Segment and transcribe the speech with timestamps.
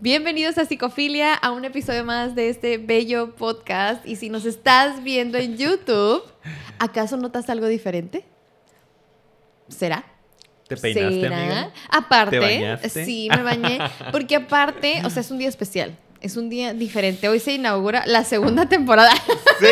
[0.00, 4.06] Bienvenidos a Psicofilia, a un episodio más de este bello podcast.
[4.06, 6.22] Y si nos estás viendo en YouTube,
[6.78, 8.24] ¿acaso notas algo diferente?
[9.66, 10.04] ¿Será?
[10.68, 11.36] ¿Te peinaste, ¿Será?
[11.36, 11.72] amiga?
[11.90, 13.04] Aparte, ¿Te bañaste?
[13.04, 13.80] sí, me bañé.
[14.12, 15.98] Porque aparte, o sea, es un día especial.
[16.20, 17.28] Es un día diferente.
[17.28, 19.10] Hoy se inaugura la segunda temporada.
[19.58, 19.66] ¡Sí!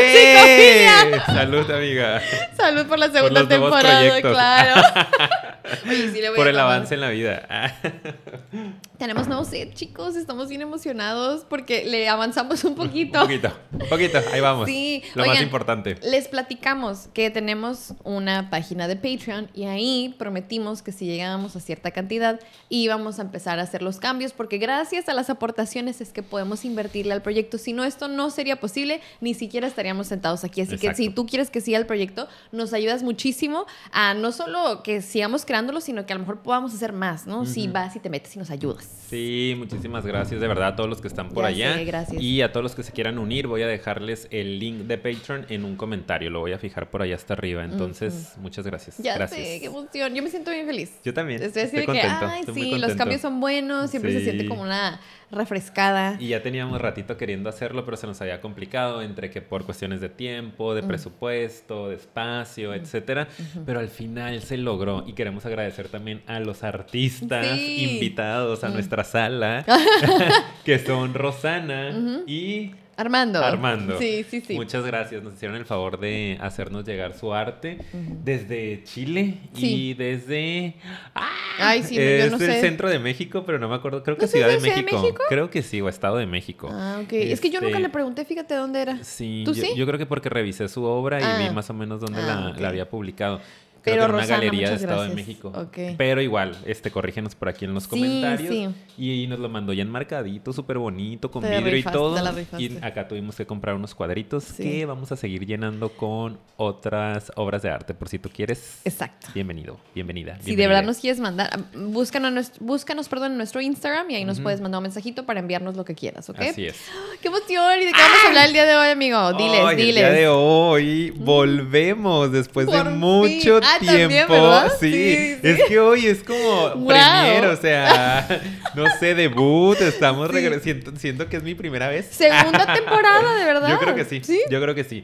[1.27, 2.21] Salud, amiga.
[2.57, 4.83] Salud por la segunda los temporada, claro.
[5.89, 6.73] Oye, sí le voy Por a el tomar.
[6.73, 7.47] avance en la vida.
[8.99, 10.17] Tenemos nuevo set, chicos.
[10.17, 13.21] Estamos bien emocionados porque le avanzamos un poquito.
[13.21, 14.19] Un poquito, un poquito.
[14.33, 14.67] Ahí vamos.
[14.67, 15.97] Sí, Lo más importante.
[16.03, 21.61] Les platicamos que tenemos una página de Patreon y ahí prometimos que si llegábamos a
[21.61, 26.13] cierta cantidad íbamos a empezar a hacer los cambios porque gracias a las aportaciones es
[26.13, 27.59] que podemos invertirle al proyecto.
[27.59, 30.63] Si no, esto no sería posible, ni siquiera estaríamos sentados aquí.
[30.63, 34.83] Así que si tú quieres que siga el proyecto, nos ayudas muchísimo a no solo
[34.83, 35.45] que sigamos
[35.81, 37.47] sino que a lo mejor podamos hacer más, ¿no?
[37.47, 38.89] Si vas y te metes y nos ayudas.
[39.09, 41.75] Sí, muchísimas gracias de verdad a todos los que están por Ya allá.
[41.75, 42.23] sé, gracias.
[42.23, 45.47] Y a todos los que se quieran unir, voy a dejarles el link de Patreon
[45.49, 46.29] en un comentario.
[46.31, 47.65] Lo voy a fijar por allá hasta arriba.
[47.65, 48.99] Entonces, muchas gracias.
[48.99, 49.41] Ya gracias.
[49.41, 50.15] sé, qué emoción.
[50.15, 50.93] Yo me siento bien feliz.
[51.05, 51.43] Yo también.
[51.43, 52.97] Estoy así Estoy de que, contento, ay, estoy sí, los contento.
[52.99, 56.17] cambios son buenos, siempre se siente como una refrescada.
[56.21, 60.01] Y ya teníamos ratito queriendo hacerlo, pero se nos había complicado entre que por cuestiones
[60.01, 63.29] de tiempo, de presupuesto, de espacio, etcétera.
[63.65, 67.85] Pero al final se logró y queremos agradecer también a los artistas Sí.
[67.95, 68.73] invitados a Mm.
[68.75, 69.65] nuestra sala,
[70.65, 73.45] que son Rosana y Armando.
[73.45, 73.99] Armando.
[73.99, 74.55] Sí, sí, sí.
[74.55, 75.23] Muchas gracias.
[75.23, 77.79] Nos hicieron el favor de hacernos llegar su arte
[78.25, 79.91] desde Chile Sí.
[79.91, 80.75] y desde.
[81.15, 81.29] ¡Ah!
[81.59, 82.61] Ay, sí, yo es no del sé.
[82.61, 84.03] centro de México, pero no me acuerdo.
[84.03, 85.03] Creo que ¿No Ciudad de Ciudad de México.
[85.03, 85.23] México?
[85.29, 86.69] Creo que sí, o Estado de México.
[86.73, 87.13] Ah, ok.
[87.13, 89.05] Es que yo nunca Este, le pregunté, fíjate dónde era.
[89.05, 89.71] Sí, ¿Tú yo, sí?
[89.77, 91.39] yo creo que porque revisé su obra y Ah.
[91.39, 93.41] vi más o menos dónde Ah, la, la había publicado.
[93.87, 95.27] Creo Pero que en una Rosana, galería de Estado de gracias.
[95.29, 95.53] México.
[95.55, 95.79] Ok.
[95.97, 98.49] Pero igual, este, corrígenos por aquí en los Sí, comentarios.
[98.53, 98.69] sí.
[98.99, 102.59] Y, nos lo mandó ya enmarcadito, súper bonito, con Te vidrio rifaste, y todo.
[102.59, 104.63] Y acá tuvimos que comprar unos cuadritos Sí.
[104.65, 107.95] que vamos a seguir llenando con otras obras de arte.
[107.95, 109.29] Por si tú quieres, Exacto.
[109.35, 110.37] bienvenido, bienvenida.
[110.41, 114.25] Si de verdad nos quieres mandar, ah, búscanos, búscanos perdón, en nuestro Instagram y ahí
[114.25, 116.41] nos puedes mandar un mensajito para enviarnos lo que quieras, ¿ok?
[116.41, 116.75] Así es.
[117.23, 117.81] ¡Qué emoción!
[117.81, 119.33] ¿Y de qué vamos a hablar el día de hoy, amigo?
[119.35, 119.89] Diles, diles.
[119.89, 124.35] El día de hoy volvemos después Por de mucho Ah, tiempo.
[124.81, 125.39] Sí, Sí, sí.
[125.43, 126.87] es que hoy es como Wow.
[126.89, 128.27] premier, o sea,
[128.75, 130.35] no sé, debut, estamos Sí.
[130.35, 132.07] regresando, siento, que es mi primera vez.
[132.11, 133.69] Segunda temporada, de verdad.
[133.69, 135.03] Yo creo que sí, yo creo que sí.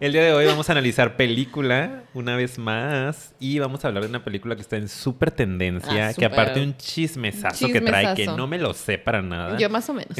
[0.00, 4.04] El día de hoy vamos a analizar película una vez más y vamos a hablar
[4.04, 8.14] de una película que está en súper tendencia, Ah, que aparte un chismesazo, que trae
[8.14, 9.58] que no me lo sé para nada.
[9.58, 10.16] Yo más o menos.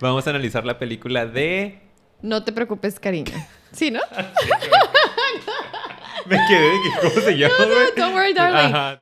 [0.00, 1.80] Vamos a analizar la película de
[2.22, 3.32] No te preocupes, cariño.
[3.72, 4.00] ¿Sí, no?
[6.26, 7.86] Me quedé de que cómo se llama, güey?
[7.96, 8.74] Don't worry, darling.
[8.74, 9.00] Ajá.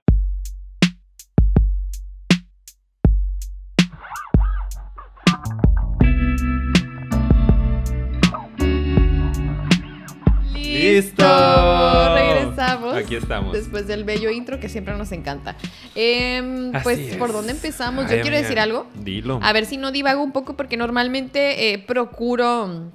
[10.55, 12.15] ¡Listo!
[12.15, 12.95] Regresamos.
[12.95, 13.53] Aquí estamos.
[13.53, 15.57] Después del bello intro que siempre nos encanta.
[15.95, 17.17] Em, pues, es.
[17.17, 18.05] ¿por dónde empezamos?
[18.05, 18.87] Ay, Yo quiero amiga, decir algo.
[18.95, 19.41] Dilo.
[19.43, 22.93] A ver si no divago un poco porque normalmente eh, procuro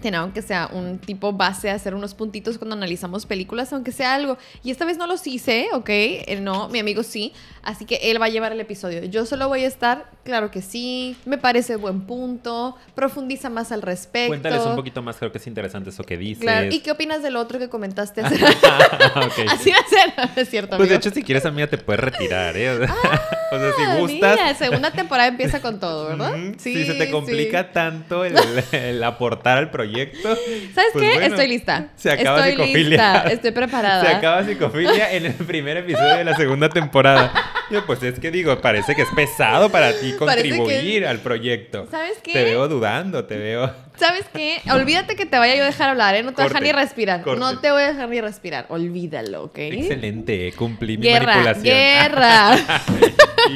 [0.00, 4.38] tener aunque sea un tipo base, hacer unos puntitos cuando analizamos películas, aunque sea algo.
[4.62, 5.88] Y esta vez no los hice, ¿ok?
[5.88, 7.32] Eh, no, mi amigo sí.
[7.62, 9.04] Así que él va a llevar el episodio.
[9.04, 13.82] Yo solo voy a estar, claro que sí, me parece buen punto, profundiza más al
[13.82, 14.28] respecto.
[14.28, 16.42] Cuéntales un poquito más, creo que es interesante eso que dices.
[16.42, 16.68] Claro.
[16.70, 18.22] ¿Y qué opinas del otro que comentaste?
[18.22, 18.36] hace-
[19.16, 19.38] Ok.
[19.48, 22.00] Así va a ser, ¿no es cierto, Pues de hecho, si quieres, amiga, te puedes
[22.00, 22.70] retirar, ¿eh?
[22.80, 23.20] O sea,
[23.50, 24.36] o sea, si Ah, gustas.
[24.36, 26.34] Mira, segunda temporada empieza con todo, ¿verdad?
[26.34, 27.10] Ujú, si se te sí.
[27.12, 28.36] complica tanto el,
[28.72, 29.87] el aportar al proyecto.
[30.22, 31.14] ¿Sabes pues qué?
[31.14, 31.88] bueno, Estoy lista.
[31.96, 32.88] Se acaba Estoy psicofilia.
[32.88, 33.22] lista.
[33.32, 34.04] Estoy preparada.
[34.04, 37.32] Se acaba psicofilia en el primer episodio de la segunda temporada.
[37.70, 41.86] Yo, pues es que digo, parece que es pesado para ti que- contribuir al proyecto.
[41.90, 42.32] ¿Sabes qué?
[42.32, 43.70] Te veo dudando, te veo.
[43.96, 44.60] ¿Sabes qué?
[44.72, 46.22] Olvídate que te vaya yo a dejar hablar, ¿eh?
[46.22, 47.22] No te voy a dejar ni respirar.
[47.22, 47.40] corte.
[47.40, 48.66] No te voy a dejar ni respirar.
[48.68, 49.58] Olvídalo, ¿ok?
[49.58, 51.64] Excelente, cumplí mi Guerra, manipulación.
[51.64, 52.56] guerra.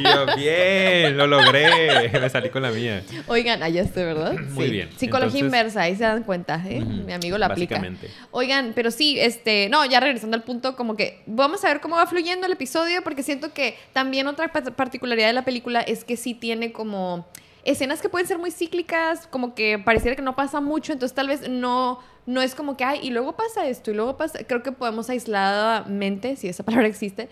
[0.05, 2.09] Yo, bien, lo logré.
[2.13, 3.03] Me salí con la mía.
[3.29, 4.33] Oigan, allá estoy, ¿verdad?
[4.51, 4.89] Muy bien.
[4.97, 6.81] Psicología Entonces- inversa, ahí se dan cuenta, ¿eh?
[6.81, 7.77] Mi amigo la aplica.
[7.77, 8.11] básicamente.
[8.33, 11.97] Oigan, pero sí, este, no, ya regresando al punto, como que vamos a ver cómo
[11.97, 16.05] va fluyendo el episodio, porque siento que también otra pa- particularidad de la película es
[16.05, 17.27] que sí tiene como
[17.65, 21.29] escenas que pueden ser muy cíclicas, como que pareciera que no pasa mucho, entonces tal
[21.29, 24.63] vez no, no es como que, ay, y luego pasa esto, y luego pasa, creo
[24.63, 27.29] que podemos aisladamente, si esa palabra existe,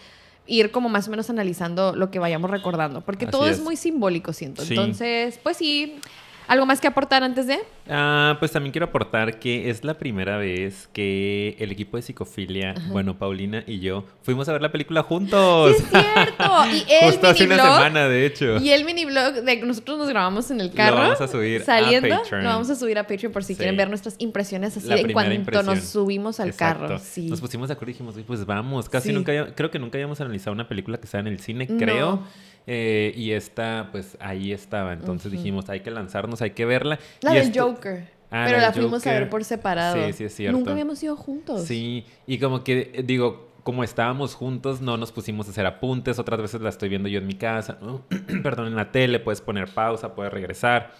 [0.46, 3.58] ir como más o menos analizando lo que vayamos recordando, porque Así todo es.
[3.58, 3.62] es.
[3.62, 4.62] muy simbólico, siento.
[4.62, 4.70] Sí.
[4.74, 5.98] Entonces, pues sí.
[6.50, 7.60] ¿Algo más que aportar antes de?
[7.88, 12.74] Ah, pues también quiero aportar que es la primera vez que el equipo de psicofilia,
[12.88, 15.76] bueno, Paulina y yo, fuimos a ver la película juntos.
[15.76, 16.66] Sí, es cierto.
[16.72, 18.56] Y el Justo hace una semana, de hecho.
[18.56, 20.96] Y el mini blog de nosotros nos grabamos en el carro.
[20.96, 22.08] Lo vamos a subir a saliendo.
[22.18, 22.42] Patreon.
[22.42, 23.58] Lo vamos a subir a Patreon por si Sí.
[23.58, 25.66] quieren ver nuestras impresiones así en cuanto impresión.
[25.66, 26.86] nos subimos al Exacto.
[26.88, 26.98] carro.
[26.98, 27.28] Sí.
[27.28, 28.88] Nos pusimos de acuerdo y dijimos, "Oye, pues vamos.
[28.88, 29.14] Casi Sí.
[29.14, 32.24] nunca, creo que nunca habíamos analizado una película que estaba en el cine, No.
[32.66, 34.92] Eh, y esta, pues ahí estaba.
[34.92, 36.98] Entonces dijimos, hay que lanzarnos, hay que verla.
[37.22, 38.08] La Y del esto- Joker.
[38.32, 40.06] Ah, pero la fuimos a ver por separado.
[40.06, 40.56] Sí, sí, es cierto.
[40.56, 41.64] Nunca habíamos ido juntos.
[41.64, 46.18] Sí, y como que eh, digo, como estábamos juntos, no nos pusimos a hacer apuntes.
[46.20, 48.04] Otras veces la estoy viendo yo en mi casa, ¿no?
[48.44, 50.92] Perdón, en la tele, puedes poner pausa, puedes regresar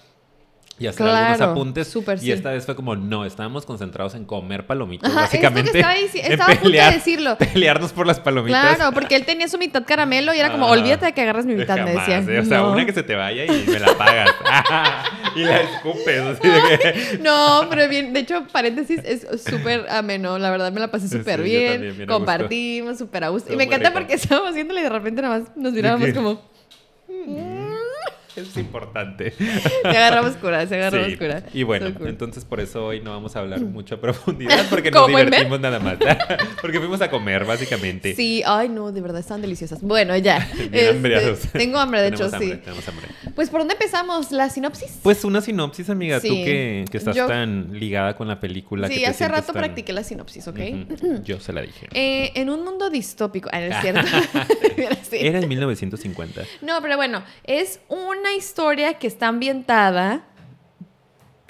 [0.81, 1.87] y hacer algunos apuntes.
[1.89, 2.33] súper y sí.
[2.33, 5.71] esta vez fue como, no, estábamos concentrados en comer palomitas, Ajá, básicamente.
[5.79, 7.37] estaba en estaba a punto de decirlo.
[7.39, 8.77] Pelearnos por las palomitas.
[8.77, 11.45] Claro, porque él tenía su mitad caramelo y era como, Ah, olvídate de que agarras
[11.47, 12.35] mi mitad, me jamás, decía.
[12.35, 12.73] eh, O sea, No.
[12.73, 14.31] una que se te vaya y me la pagas.
[15.37, 16.21] y la escupes.
[16.21, 17.19] Así de que...
[17.23, 21.43] No, pero bien, de hecho, paréntesis, es súper ameno, la verdad me la pasé súper
[21.43, 23.53] bien, también, compartimos súper a gusto.
[23.53, 24.01] Y me encanta rico.
[24.01, 26.43] porque estábamos haciéndole y de repente nada más nos mirábamos como,
[28.37, 29.33] Es importante.
[29.83, 31.17] se agarramos cura, se agarramos Sí.
[31.17, 31.43] cura.
[31.53, 32.09] Y bueno, So cool.
[32.09, 35.79] entonces por eso hoy no vamos a hablar mucho a profundidad porque nos divertimos nada
[35.79, 35.97] más.
[36.61, 38.15] porque fuimos a comer, básicamente.
[38.15, 39.83] Sí, ay no, de verdad están deliciosas.
[39.83, 40.49] Bueno, ya.
[40.73, 42.57] Este, tengo hambre, de hecho, hambre, sí.
[42.57, 43.07] Tenemos hambre.
[43.35, 44.33] Pues, ¿por dónde empezamos?
[44.33, 44.99] ¿La sinopsis?
[45.03, 46.45] Pues una sinopsis, amiga, tú Sí.
[46.45, 48.89] que, que estás Yo- tan ligada con la película.
[48.89, 50.59] que sí, te hace rato tan- practiqué la sinopsis, ¿ok?
[51.25, 51.89] Yo se la dije.
[51.93, 53.49] Eh, en un mundo distópico.
[53.53, 54.01] Ah, no es cierto.
[55.13, 56.43] Era en 1950.
[56.63, 57.81] No, pero bueno, es
[58.21, 60.25] una historia que está ambientada.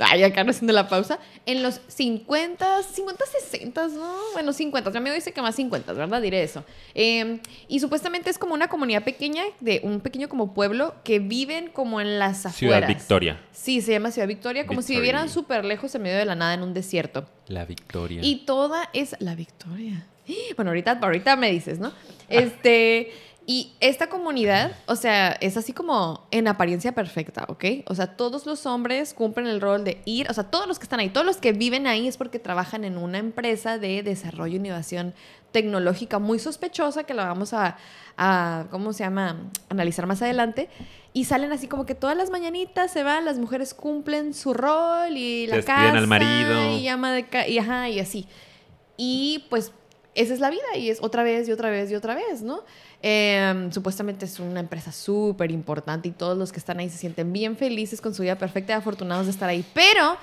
[0.03, 1.19] Ay, acá no haciendo la pausa.
[1.45, 4.15] En los 50, 50, 60, ¿no?
[4.33, 4.91] Bueno, 50.
[4.93, 6.23] Mi amigo dice que más 50, ¿verdad?
[6.23, 6.65] Diré eso.
[6.95, 7.39] Eh,
[7.69, 12.01] y supuestamente es como una comunidad pequeña, de un pequeño como pueblo, que viven como
[12.01, 12.89] en las Ciudad afueras.
[12.89, 13.41] Victoria.
[13.53, 15.01] Sí, se llama Ciudad Victoria, como si Victoria.
[15.01, 17.27] vivieran súper lejos en medio de la nada en un desierto.
[17.47, 18.21] La Victoria.
[18.25, 20.07] Y toda es la victoria.
[20.57, 21.93] Bueno, ahorita, ahorita me dices, ¿no?
[22.29, 23.13] Este,
[23.53, 27.65] y esta comunidad, o sea, es así como en apariencia perfecta, ¿ok?
[27.87, 30.85] O sea, todos los hombres cumplen el rol de ir, o sea, todos los que
[30.85, 34.53] están ahí, todos los que viven ahí es porque trabajan en una empresa de desarrollo
[34.55, 35.15] e innovación
[35.51, 37.77] tecnológica muy sospechosa que la vamos a,
[38.17, 39.37] a, ¿cómo se llama?
[39.69, 40.69] Analizar más adelante.
[41.13, 45.17] Y salen así como que todas las mañanitas se van, las mujeres cumplen su rol
[45.17, 46.79] y la casa al marido.
[46.79, 48.29] y ama de ca- y ajá, y así.
[48.97, 49.73] Y pues
[50.15, 52.63] esa es la vida y es otra vez y otra vez y otra vez, ¿no?
[53.03, 57.33] Em, supuestamente es una empresa súper importante y todos los que están ahí se sienten
[57.33, 59.65] bien felices con su vida perfecta y afortunados de estar ahí.
[59.73, 60.19] Pero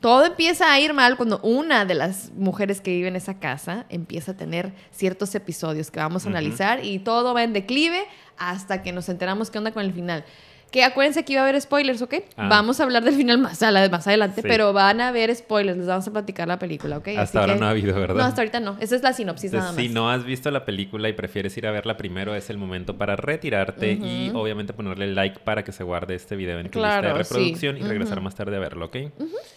[0.00, 3.84] todo empieza a ir mal cuando una de las mujeres que vive en esa casa
[3.90, 8.04] empieza a tener ciertos episodios que vamos a analizar y todo va en declive
[8.38, 10.24] hasta que nos enteramos qué onda con el final.
[10.70, 12.14] Que acuérdense que iba a haber spoilers, ¿ok?
[12.36, 12.48] Ah.
[12.48, 14.48] Vamos a hablar del final más, más adelante, Sí.
[14.48, 17.08] pero van a haber spoilers, les vamos a platicar la película, ¿ok?
[17.08, 18.16] Así Hasta ahora que- no ha habido, ¿verdad?
[18.16, 18.76] No, hasta ahorita no.
[18.80, 19.88] Esa es la sinopsis nada Entonces, más.
[19.88, 22.98] si no has visto la película y prefieres ir a verla primero, es el momento
[22.98, 27.08] para retirarte y obviamente ponerle like para que se guarde este video en tu Claro,
[27.08, 27.30] lista de sí.
[27.34, 28.96] reproducción y regresar más tarde a verlo, ¿ok?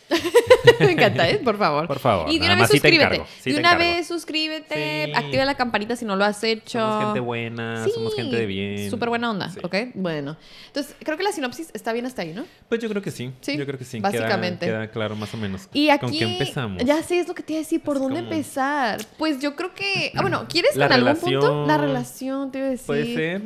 [0.79, 1.39] Me encanta, ¿eh?
[1.43, 1.87] Por favor.
[1.87, 3.21] Por favor, Y de nada una vez suscríbete.
[3.39, 6.79] sí de una vez suscríbete, activa la campanita si no lo has hecho.
[6.79, 8.89] Somos gente buena, somos gente de bien.
[8.89, 9.51] Súper buena onda.
[9.63, 9.75] ¿ok?
[9.95, 10.37] Bueno.
[10.67, 12.45] Entonces, creo que la sinopsis está bien hasta ahí, ¿no?
[12.67, 13.31] Pues yo creo que sí.
[13.41, 13.99] Sí, yo creo que sí.
[13.99, 14.65] básicamente.
[14.65, 15.67] Queda, queda claro más o menos.
[15.73, 16.05] Y aquí.
[16.05, 16.83] ¿Con qué empezamos?
[16.83, 17.81] Ya sé, es lo que te iba a decir.
[17.81, 18.99] ¿Por Es dónde como- empezar?
[19.17, 20.11] Pues yo creo que.
[20.15, 21.65] Ah, bueno, ¿quieres en algún punto?
[21.67, 22.85] La relación, te iba a decir.
[22.87, 23.41] Puede ser.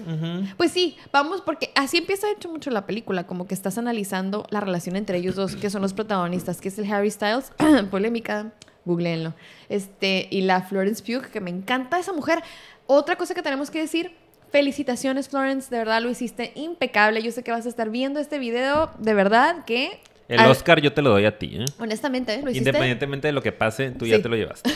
[0.58, 4.46] Pues sí, vamos, porque así empieza de hecho mucho la película, como que estás analizando
[4.50, 7.52] la relación entre ellos dos, que son los protagonistas, que es el Harry Styles,
[7.92, 8.52] polémica,
[8.86, 9.34] googleenlo,
[9.70, 12.44] este, y la Florence Pugh, que me encanta esa mujer.
[12.86, 14.16] Otra cosa que tenemos que decir,
[14.54, 18.38] felicitaciones Florence, de verdad lo hiciste impecable, yo sé que vas a estar viendo este
[18.40, 20.00] video, de verdad que...
[20.30, 21.66] El al- Oscar yo te lo doy a ti, ¿eh?
[21.80, 22.70] Honestamente, lo hiciste...
[22.70, 24.22] Independientemente de lo que pase, tú ya Sí.
[24.24, 24.70] te lo llevaste.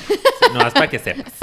[0.54, 1.32] no, es para que sepas.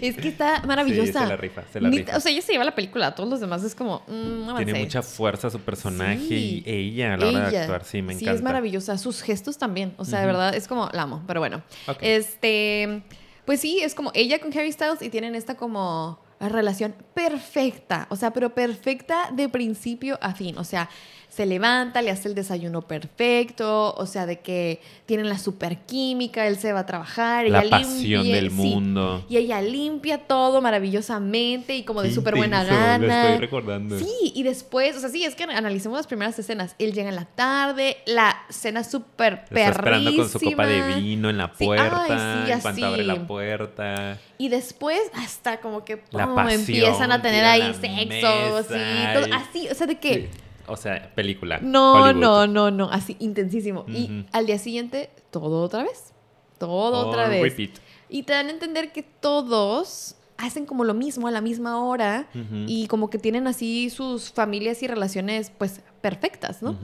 [0.00, 1.06] Es que está maravillosa.
[1.06, 2.18] Sí, se la rifa, se la Ni- rifa.
[2.18, 4.02] O sea, ella se lleva la película, a todos los demás es como...
[4.06, 6.62] mm, no Tiene mucha fuerza su personaje Sí.
[6.66, 7.60] y ella a la hora de Ella.
[7.62, 8.36] actuar, sí, me Sí, encanta.
[8.36, 8.98] es maravillosa.
[8.98, 9.94] Sus gestos también.
[9.96, 11.22] O sea, de verdad, es como la amo.
[11.26, 11.62] Pero bueno.
[11.88, 11.96] Ok.
[12.02, 13.02] Este.
[13.46, 18.06] Pues sí, es como ella con Harry Styles y tienen esta como relación perfecta.
[18.10, 20.58] O sea, pero perfecta de principio a fin.
[20.58, 20.88] O sea,
[21.36, 23.94] se levanta, le hace el desayuno perfecto.
[23.94, 27.46] O sea, de que tienen la super química, él se va a trabajar.
[27.48, 28.56] La ella pasión limpia- del sí.
[28.56, 29.24] mundo.
[29.28, 33.22] Y ella limpia todo maravillosamente y como de súper buena intenso, lo gana.
[33.24, 33.98] estoy recordando.
[33.98, 36.74] Sí, y después, o sea, sí, es que analicemos las primeras escenas.
[36.78, 40.96] Él llega en la tarde, la cena súper Está esperando con su copa de perrísima.
[41.00, 42.04] vino en la Sí, puerta.
[42.08, 44.18] ay, sí, en cuanto abre la puerta.
[44.38, 48.62] Y después hasta como que La pum, pasión, empiezan a tener ahí la sexo, mesa
[48.62, 48.74] sí,
[49.14, 50.30] todo así, o sea, de que
[50.68, 51.58] o sea, película.
[51.60, 52.20] No, Hollywood.
[52.20, 53.84] no, no, no, así intensísimo.
[53.88, 56.12] Y al día siguiente, todo otra vez.
[56.58, 57.42] Todo otra vez.
[57.42, 57.78] repeat.
[58.08, 62.28] Y te dan a entender que todos hacen como lo mismo a la misma hora
[62.66, 66.76] y como que tienen así sus familias y relaciones pues perfectas, ¿no?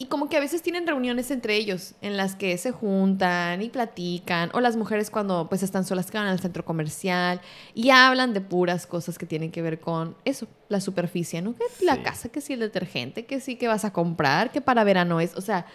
[0.00, 3.68] Y como que a veces tienen reuniones entre ellos en las que se juntan y
[3.68, 7.40] platican, o las mujeres cuando pues están solas que van al centro comercial
[7.74, 11.54] y hablan de puras cosas que tienen que ver con eso, la superficie, ¿no?
[11.54, 14.84] Que la casa, que sí el detergente, que sí que vas a comprar, que para
[14.84, 15.66] verano es, o sea,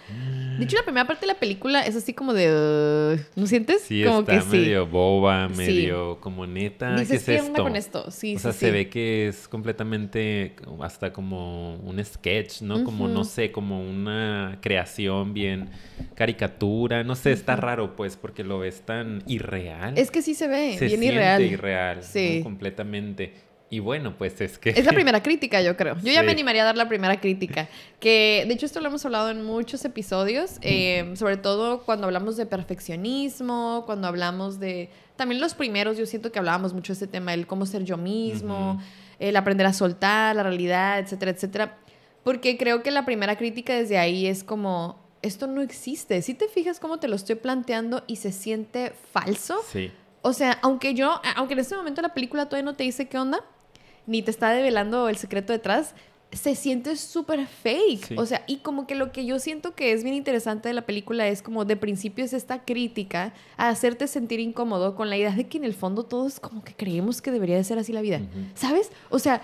[0.57, 3.81] de hecho la primera parte de la película es así como de, uh, ¿no sientes?
[3.81, 4.57] Sí, como está que sí.
[4.57, 6.95] medio boba, medio como neta.
[6.95, 8.11] Dices, ¿qué ¿qué es onda con esto?
[8.11, 12.83] Sí, o sea, se ve que es completamente hasta como un sketch, ¿no?
[12.83, 15.69] Como, no sé, como una creación bien
[16.15, 17.03] caricatura.
[17.03, 19.97] No sé, está raro, pues, porque lo ves tan irreal.
[19.97, 21.41] Es que sí se ve, se bien irreal.
[21.41, 21.97] irreal.
[21.97, 22.03] ¿no?
[22.03, 22.41] Sí.
[22.43, 23.52] Completamente.
[23.73, 24.69] Y bueno, pues es que...
[24.69, 25.95] Es la primera crítica, yo creo.
[26.03, 27.67] Yo ya me animaría a dar la primera crítica.
[27.99, 32.37] Que de hecho esto lo hemos hablado en muchos episodios, eh, sobre todo cuando hablamos
[32.37, 34.91] de perfeccionismo, cuando hablamos de...
[35.15, 37.97] También los primeros, yo siento que hablábamos mucho de ese tema, el cómo ser yo
[37.97, 38.79] mismo,
[39.17, 41.77] el aprender a soltar la realidad, etcétera, etcétera.
[42.23, 46.21] Porque creo que la primera crítica desde ahí es como, esto no existe.
[46.21, 49.91] Si te fijas cómo te lo estoy planteando y se siente falso, Sí.
[50.21, 53.17] o sea, aunque yo, aunque en este momento la película todavía no te dice qué
[53.17, 53.43] onda,
[54.05, 55.95] ni te está develando el secreto detrás,
[56.33, 58.07] se siente súper fake.
[58.07, 58.15] Sí.
[58.17, 60.83] O sea, y como que lo que yo siento que es bien interesante de la
[60.83, 65.31] película es como de principio es esta crítica a hacerte sentir incómodo con la idea
[65.31, 68.01] de que en el fondo todos como que creemos que debería de ser así la
[68.01, 68.21] vida.
[68.55, 68.91] ¿Sabes?
[69.09, 69.41] O sea,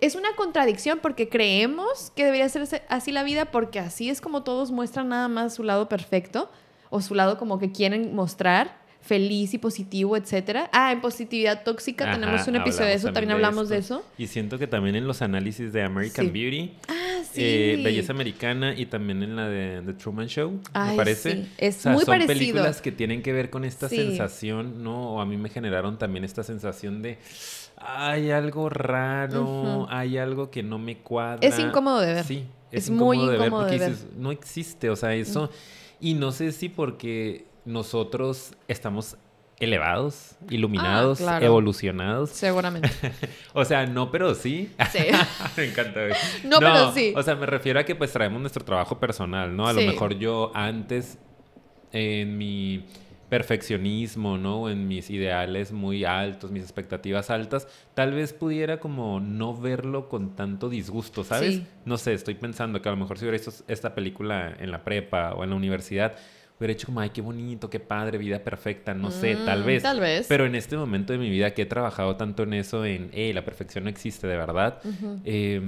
[0.00, 4.42] es una contradicción porque creemos que debería ser así la vida porque así es como
[4.42, 6.50] todos muestran nada más su lado perfecto
[6.90, 10.68] o su lado como que quieren mostrar feliz y positivo, etcétera.
[10.72, 14.04] Ah, en positividad tóxica Ajá, tenemos un episodio de eso, también hablamos de eso.
[14.18, 16.30] Y siento que también en los análisis de American Sí.
[16.32, 17.40] Beauty, Ah, sí.
[17.42, 21.32] eh, Belleza Americana y también en la de The Truman Show, Ay, me parece.
[21.32, 22.34] sí, es O sea, muy son parecido.
[22.38, 25.14] películas que tienen que ver con esta sensación, ¿no?
[25.14, 27.18] O a mí me generaron también esta sensación de
[27.82, 31.48] hay algo raro, hay algo que no me cuadra.
[31.48, 32.24] Es incómodo de ver.
[32.24, 33.90] Sí, Es es, muy incómodo de ver incómodo porque de ver.
[33.96, 35.50] dices, no existe, o sea, eso.
[36.00, 39.16] Y no sé si porque nosotros estamos
[39.58, 41.46] elevados, iluminados, Ah, claro.
[41.46, 42.30] evolucionados.
[42.30, 42.88] Seguramente.
[43.52, 44.70] O sea, no, pero sí.
[44.90, 44.98] Sí.
[45.56, 46.00] me encanta.
[46.06, 46.14] güey.
[46.44, 47.12] No, pero sí.
[47.16, 49.66] O sea, me refiero a que pues traemos nuestro trabajo personal, ¿no?
[49.68, 49.84] A Sí.
[49.84, 51.18] lo mejor yo antes
[51.92, 52.84] en mi
[53.28, 54.68] perfeccionismo, ¿no?
[54.70, 60.34] En mis ideales muy altos, mis expectativas altas, tal vez pudiera como no verlo con
[60.36, 61.56] tanto disgusto, ¿sabes?
[61.56, 61.66] Sí.
[61.84, 64.84] No sé, estoy pensando que a lo mejor si hubiera visto esta película en la
[64.84, 66.14] prepa o en la universidad,
[66.60, 69.82] hubiera hecho como, ay, qué bonito, qué padre, vida perfecta, no sé, tal Mm, vez.
[69.82, 70.26] Tal vez.
[70.28, 73.44] Pero en este momento de mi vida que he trabajado tanto en eso, en, la
[73.44, 74.80] perfección no existe de verdad,
[75.24, 75.60] eh,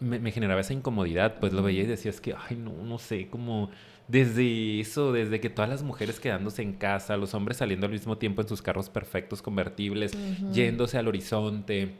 [0.00, 2.98] me, me generaba esa incomodidad, pues lo veía y decía, es que, ay, no, no
[2.98, 3.70] sé, como
[4.08, 8.16] desde eso, desde que todas las mujeres quedándose en casa, los hombres saliendo al mismo
[8.16, 10.12] tiempo en sus carros perfectos, convertibles,
[10.50, 11.92] yéndose al horizonte,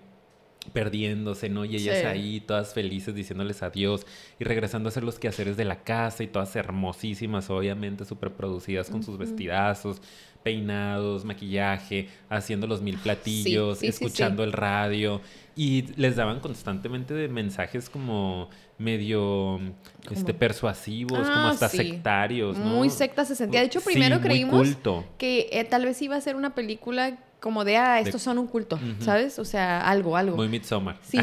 [0.72, 1.64] perdiéndose, ¿no?
[1.64, 2.06] Y ellas Sí.
[2.06, 4.06] ahí, todas felices, diciéndoles adiós
[4.38, 8.90] y regresando a hacer los quehaceres de la casa y todas hermosísimas, obviamente, súper producidas
[8.90, 10.00] con sus vestidazos,
[10.42, 14.04] peinados, maquillaje, haciendo los mil platillos, sí, sí, sí.
[14.04, 15.20] escuchando el radio
[15.56, 18.48] y les daban constantemente de mensajes como
[18.78, 19.60] medio
[20.10, 22.64] este persuasivos, como Ah, hasta sectarios, ¿no?
[22.66, 23.60] Muy secta se sentía.
[23.60, 25.04] De hecho, primero creímos culto.
[25.18, 28.46] que eh, tal vez iba a ser una película como de, ah, estos son un
[28.46, 28.78] culto.
[29.00, 29.38] ¿sabes?
[29.38, 30.36] O sea, algo, algo.
[30.36, 30.96] Muy Midsommar.
[31.02, 31.18] Sí,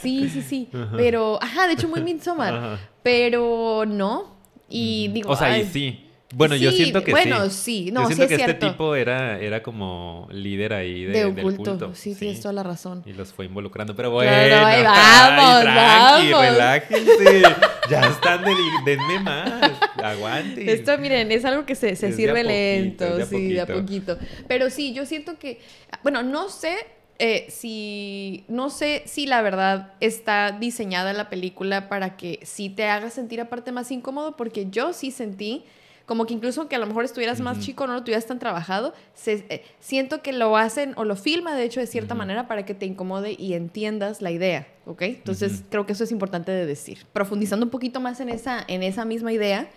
[0.00, 0.68] sí, sí, sí.
[0.96, 2.78] Pero, ajá, de hecho, muy Midsommar.
[3.02, 4.34] Pero no.
[4.68, 6.03] Y digo, o sea, y ay, sí.
[6.34, 7.84] Bueno, yo sí, siento que bueno, sí.
[7.86, 7.90] sí.
[7.92, 8.52] No, yo sí siento es que cierto.
[8.66, 11.70] este tipo era, era como líder ahí de, de un del culto.
[11.70, 11.94] culto.
[11.94, 13.02] Sí, tienes toda la razón.
[13.06, 13.94] Y los fue involucrando.
[13.96, 16.46] Pero bueno, Claro, ay, vamos, tranqui, vamos.
[16.50, 17.42] relájense.
[17.90, 18.52] ya están, de,
[18.84, 19.72] denme más.
[20.02, 20.72] Aguante.
[20.72, 24.16] Esto, miren, es algo que se, se sirve poquito, lento, de sí, de a poquito.
[24.16, 24.44] poquito.
[24.48, 25.60] Pero sí, yo siento que,
[26.02, 26.76] bueno, no sé
[27.18, 32.86] eh, si, no sé si la verdad está diseñada la película para que sí te
[32.86, 35.64] haga sentir aparte más incómodo, porque yo sí sentí
[36.06, 38.92] como que incluso que a lo mejor estuvieras más chico, no lo tuvieras tan trabajado,
[39.14, 42.64] se- eh, siento que lo hacen o lo filma de hecho de cierta manera para
[42.66, 45.02] que te incomode y entiendas la idea, ¿ok?
[45.02, 47.06] Entonces creo que eso es importante de decir.
[47.12, 49.68] Profundizando un poquito más en esa, en esa misma idea,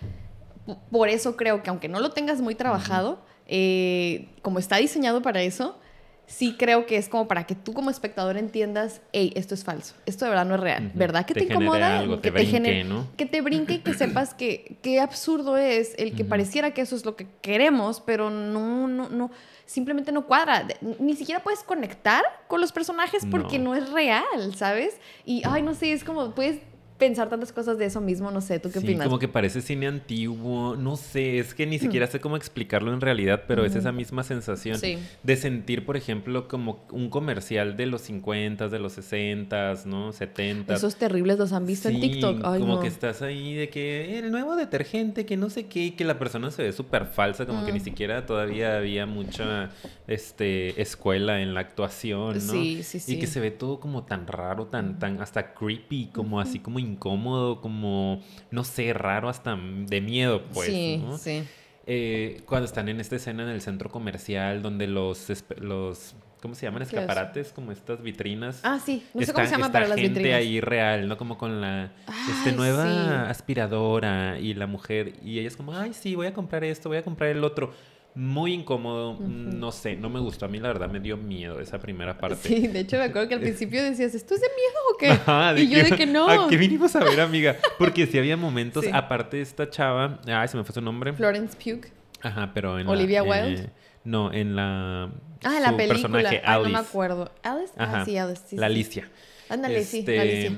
[0.91, 5.41] por eso creo que aunque no lo tengas muy trabajado, eh, como está diseñado para
[5.41, 5.79] eso,
[6.27, 9.95] sí creo que es como para que tú como espectador entiendas, hey, esto es falso,
[10.05, 10.91] esto de verdad no es real.
[10.93, 11.25] ¿verdad?
[11.25, 13.07] Que te, incomoda, algo, que te brinque, genere- ¿no?
[13.15, 16.95] que te brinque y que sepas que qué absurdo es el que pareciera que eso
[16.95, 19.31] es lo que queremos, pero no, no, no,
[19.65, 20.67] simplemente no cuadra.
[20.99, 23.75] Ni siquiera puedes conectar con los personajes porque no, No.
[23.75, 24.99] es real, ¿sabes?
[25.25, 26.59] Y, ay, no sé, es como, puedes
[26.97, 29.05] pensar tantas cosas de eso mismo, no sé, ¿tú qué sí, opinas?
[29.05, 33.01] como que parece cine antiguo, no sé, es que ni siquiera sé cómo explicarlo en
[33.01, 34.97] realidad, pero es esa misma sensación Sí.
[35.23, 40.11] de sentir, por ejemplo, como un comercial de los 50, de los 60, ¿no?
[40.11, 40.73] 70.
[40.73, 42.41] Esos terribles los han visto en TikTok.
[42.43, 42.79] Ay, como no.
[42.81, 46.17] que estás ahí de que el nuevo detergente, que no sé qué, y que la
[46.17, 47.83] persona se ve súper falsa, como que ni Mm.
[47.83, 49.69] siquiera todavía había mucha
[50.07, 52.53] este, escuela en la actuación, ¿no?
[52.53, 53.13] Sí, sí, sí.
[53.15, 56.79] Y que se ve todo como tan raro, tan, tan hasta creepy, como así como
[56.87, 61.17] incómodo, como, no sé, raro hasta de miedo, pues, sí, ¿no?
[61.17, 61.43] sí.
[61.89, 65.27] Eh, cuando están en esta escena en el centro comercial, donde los,
[65.61, 66.81] los ¿cómo se llaman?
[66.81, 68.59] Escaparates, como estas vitrinas.
[68.63, 69.03] Ah, sí.
[69.13, 70.39] No sé Está- cómo se llama está para las gente vitrinas.
[70.39, 71.17] ahí real, ¿no?
[71.17, 71.93] Como con la
[72.29, 72.83] este, nueva
[73.25, 73.29] sí.
[73.29, 75.13] aspiradora y la mujer.
[75.23, 77.71] Y ella es como, ay, sí, voy a comprar esto, voy a comprar el otro.
[78.19, 80.45] Muy incómodo, no sé, no me gustó.
[80.45, 82.47] A mí la verdad me dio miedo esa primera parte.
[82.47, 85.09] Sí, de hecho me acuerdo que al principio decías, ¿esto es de miedo o qué?
[85.11, 86.27] Ajá, y yo de que no.
[86.27, 87.57] ¿A qué vinimos a ver, amiga?
[87.77, 88.89] Porque si había momentos, Sí.
[88.91, 91.13] aparte de esta chava, ay, se me fue su nombre.
[91.13, 91.85] Florence Pugh.
[92.23, 93.69] Ajá, pero en la- Olivia eh, Wilde.
[94.03, 95.11] no, en la
[95.43, 95.87] Ah, la su película.
[96.09, 97.29] personaje Ah, no me acuerdo.
[97.43, 97.73] ¿Alice?
[97.77, 98.41] Ajá, Ah, sí, Alice.
[98.47, 98.73] sí, la sí.
[98.73, 99.09] Alicia.
[99.49, 100.51] Ándale, sí, Este, la Alicia.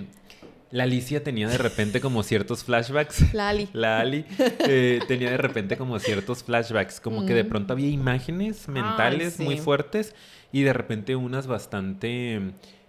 [0.71, 3.33] La Alicia tenía de repente como ciertos flashbacks.
[3.33, 3.69] La Ali.
[3.73, 4.25] La Ali
[4.67, 7.49] eh, tenía de repente como ciertos flashbacks, como que de Mm.
[7.49, 9.43] pronto había imágenes mentales sí.
[9.43, 10.13] muy fuertes
[10.51, 12.41] y de repente unas bastante,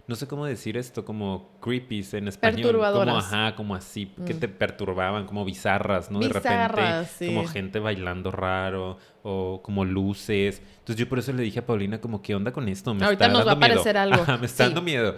[0.07, 2.55] no sé cómo decir esto, como creepies en español.
[2.61, 3.25] Como, Perturbadoras.
[3.25, 4.39] ajá, como así, que Mm.
[4.39, 6.19] te perturbaban, como bizarras, ¿no?
[6.19, 7.27] de repente, sí.
[7.27, 10.61] como gente bailando raro o como luces.
[10.79, 12.93] Entonces yo por eso le dije a Paulina como, ¿qué onda con esto?
[12.93, 13.79] Me Ahorita está nos va a dando miedo".
[13.81, 14.21] aparecer algo.
[14.23, 14.69] Ajá, me está Sí.
[14.69, 15.15] dando miedo.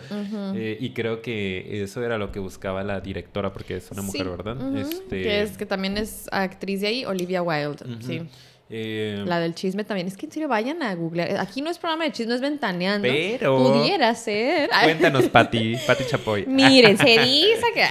[0.55, 4.23] Eh, y creo que eso era lo que buscaba la directora, porque es una mujer,
[4.23, 4.57] Sí, ¿verdad?
[4.57, 7.83] ujú, Este, Que es que también es actriz de ahí, Olivia Wilde.
[8.01, 8.21] Sí.
[8.75, 10.07] Eh, La del chisme también.
[10.07, 11.37] Es que en serio vayan a googlear.
[11.39, 13.07] Aquí no es programa de chisme, es ventaneando.
[13.07, 14.67] Pero- Pudiera ser.
[14.83, 16.45] Cuéntanos, Pati, Pati Chapoy.
[16.47, 17.85] Miren, se dice que.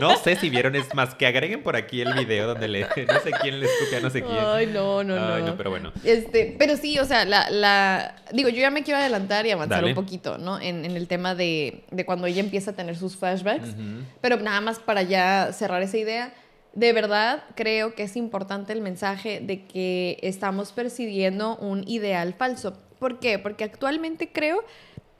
[0.00, 3.20] No sé si vieron, es más, que agreguen por aquí el video donde le, no
[3.22, 4.36] sé quién le escupe a no sé quién.
[4.38, 5.56] Ay, no, no, Ay, no.
[5.56, 5.92] pero bueno.
[6.02, 8.16] Este, pero sí, o sea, la, la...
[8.32, 9.90] Digo, yo ya me quiero adelantar y avanzar Dale.
[9.90, 10.60] un poquito, ¿no?
[10.60, 13.68] En, en el tema de, de cuando ella empieza a tener sus flashbacks.
[14.20, 16.34] Pero nada más para ya cerrar esa idea,
[16.74, 22.76] de verdad creo que es importante el mensaje de que estamos persiguiendo un ideal falso.
[22.98, 23.38] ¿Por qué?
[23.38, 24.64] Porque actualmente creo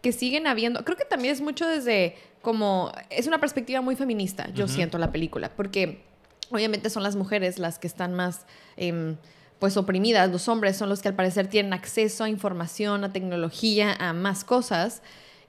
[0.03, 4.51] que siguen habiendo, creo que también es mucho desde como, es una perspectiva muy feminista,
[4.53, 6.03] yo siento la película, porque
[6.51, 8.47] obviamente son las mujeres las que están más...
[8.77, 9.17] em,
[9.59, 13.97] pues oprimidas, los hombres son los que al parecer tienen acceso a información, a tecnología,
[13.99, 15.01] a más cosas,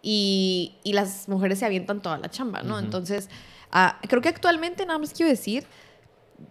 [0.01, 2.79] y, y las mujeres se avientan toda la chamba, ¿no?
[2.79, 3.27] Entonces,
[3.71, 5.65] ah, creo que actualmente, nada más quiero decir,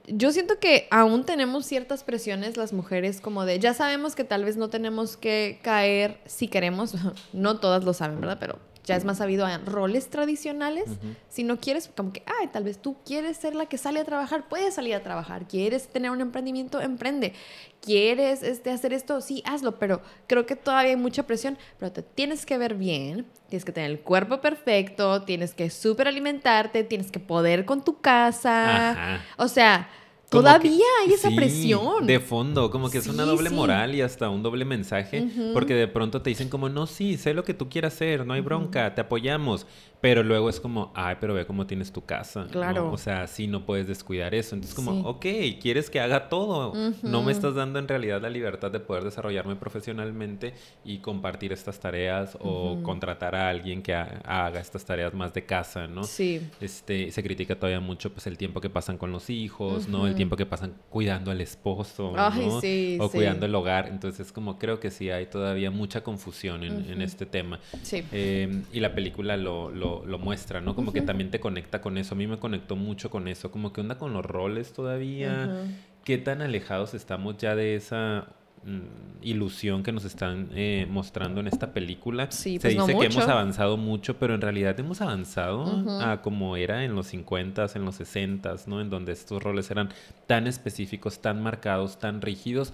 [0.07, 4.45] yo siento que aún tenemos ciertas presiones las mujeres como de, ya sabemos que tal
[4.45, 6.95] vez no tenemos que caer si queremos,
[7.33, 8.39] no todas lo saben, ¿verdad?
[8.41, 10.85] Pero ya es más sabido a roles tradicionales.
[11.29, 14.05] Si no quieres, como que, ay, tal vez tú quieres ser la que sale a
[14.05, 15.49] trabajar, puedes salir a trabajar.
[15.49, 16.81] ¿Quieres tener un emprendimiento?
[16.81, 17.33] Emprende.
[17.81, 19.21] ¿Quieres este, hacer esto?
[19.21, 19.79] Sí, hazlo.
[19.79, 21.57] Pero creo que todavía hay mucha presión.
[21.79, 26.07] Pero te tienes que ver bien, tienes que tener el cuerpo perfecto, tienes que súper
[26.07, 28.91] alimentarte, tienes que poder con tu casa.
[28.91, 29.25] Ajá.
[29.39, 29.89] O sea,
[30.35, 32.07] todavía que- hay esa sí, presión.
[32.07, 33.55] De fondo, como que es una doble sí.
[33.55, 37.35] moral y hasta un doble mensaje, porque de pronto te dicen como, no, sí, sé
[37.35, 39.67] lo que tú quieras hacer, no hay bronca, te apoyamos,
[40.05, 42.45] pero luego es como, ay, pero ve cómo tienes tu casa.
[42.45, 42.51] ¿no?
[42.51, 42.93] Claro.
[42.93, 44.55] O sea, sí, no puedes descuidar eso.
[44.55, 45.01] Entonces como, Sí.
[45.03, 49.03] ok, quieres que haga todo, no me estás dando en realidad la libertad de poder
[49.03, 50.53] desarrollarme profesionalmente
[50.85, 55.47] y compartir estas tareas o contratar a alguien que ha- haga estas tareas más de
[55.47, 56.05] casa, ¿no?
[56.05, 56.39] Sí.
[56.61, 60.07] Este, se critica todavía mucho pues el tiempo que pasan con los hijos, ¿no?
[60.07, 62.61] El tiempo que pasan cuidando al esposo, Ay, ¿no?
[62.61, 63.17] sí, o sí.
[63.17, 63.89] cuidando el hogar.
[63.89, 67.59] Entonces, como creo que sí hay todavía mucha confusión en, este tema.
[67.83, 68.05] Sí.
[68.13, 70.75] Eh, y la película lo, lo, lo muestra, ¿no?
[70.75, 72.15] Como que también te conecta con eso.
[72.15, 73.51] A mí me conectó mucho con eso.
[73.51, 75.67] Como que onda con los roles todavía.
[76.05, 78.27] ¿Qué tan alejados estamos ya de esa
[78.65, 82.31] mm, ilusión que nos están eh, mostrando en esta película?
[82.31, 86.21] Sí, Se pues no dice que hemos avanzado mucho, pero en realidad hemos avanzado a
[86.23, 88.81] como era en los 50s, en los 60s, ¿no?
[88.81, 89.91] En donde estos roles eran
[90.27, 92.73] tan específicos, tan marcados, tan rígidos.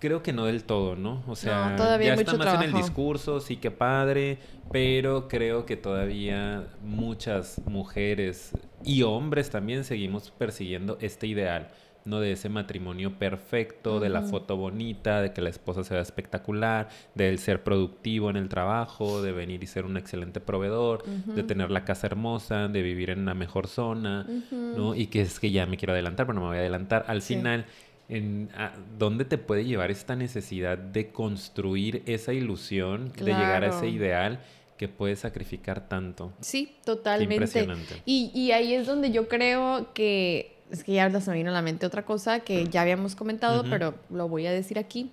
[0.00, 1.22] Creo que no del todo, ¿no?
[1.26, 4.38] O sea, No, todavía ya hay está mucho más en el discurso, sí que padre,
[4.70, 8.52] pero creo que todavía muchas mujeres
[8.84, 11.68] y hombres también seguimos persiguiendo este ideal,
[12.04, 12.20] ¿no?
[12.20, 17.38] De ese matrimonio perfecto, de la foto bonita, de que la esposa sea espectacular, del
[17.38, 21.02] ser productivo en el trabajo, de venir y ser un excelente proveedor,
[21.34, 24.26] de tener la casa hermosa, de vivir en una mejor zona.
[24.50, 24.94] ¿no?
[24.94, 27.04] Y que es que ya me quiero adelantar, pero no me voy a adelantar.
[27.08, 27.34] Al Sí.
[27.34, 27.66] final,
[28.08, 33.68] en, a- ¿dónde te puede llevar esta necesidad de construir esa ilusión, de llegar a
[33.68, 34.40] ese ideal?
[34.78, 36.32] que puede sacrificar tanto.
[36.40, 37.34] Sí, totalmente.
[37.34, 38.00] impresionante.
[38.06, 41.52] Y, y ahí es donde yo creo que, es que ya se me vino a
[41.52, 45.10] la mente otra cosa que ya habíamos comentado, pero lo voy a decir aquí,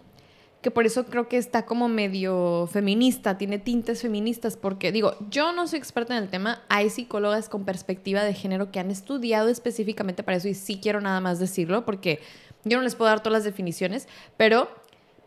[0.62, 5.52] que por eso creo que está como medio feminista, tiene tintes feministas, porque digo, yo
[5.52, 9.50] no soy experta en el tema, hay psicólogas con perspectiva de género que han estudiado
[9.50, 12.20] específicamente para eso y sí quiero nada más decirlo, porque
[12.66, 14.70] yo no les puedo dar todas las definiciones, pero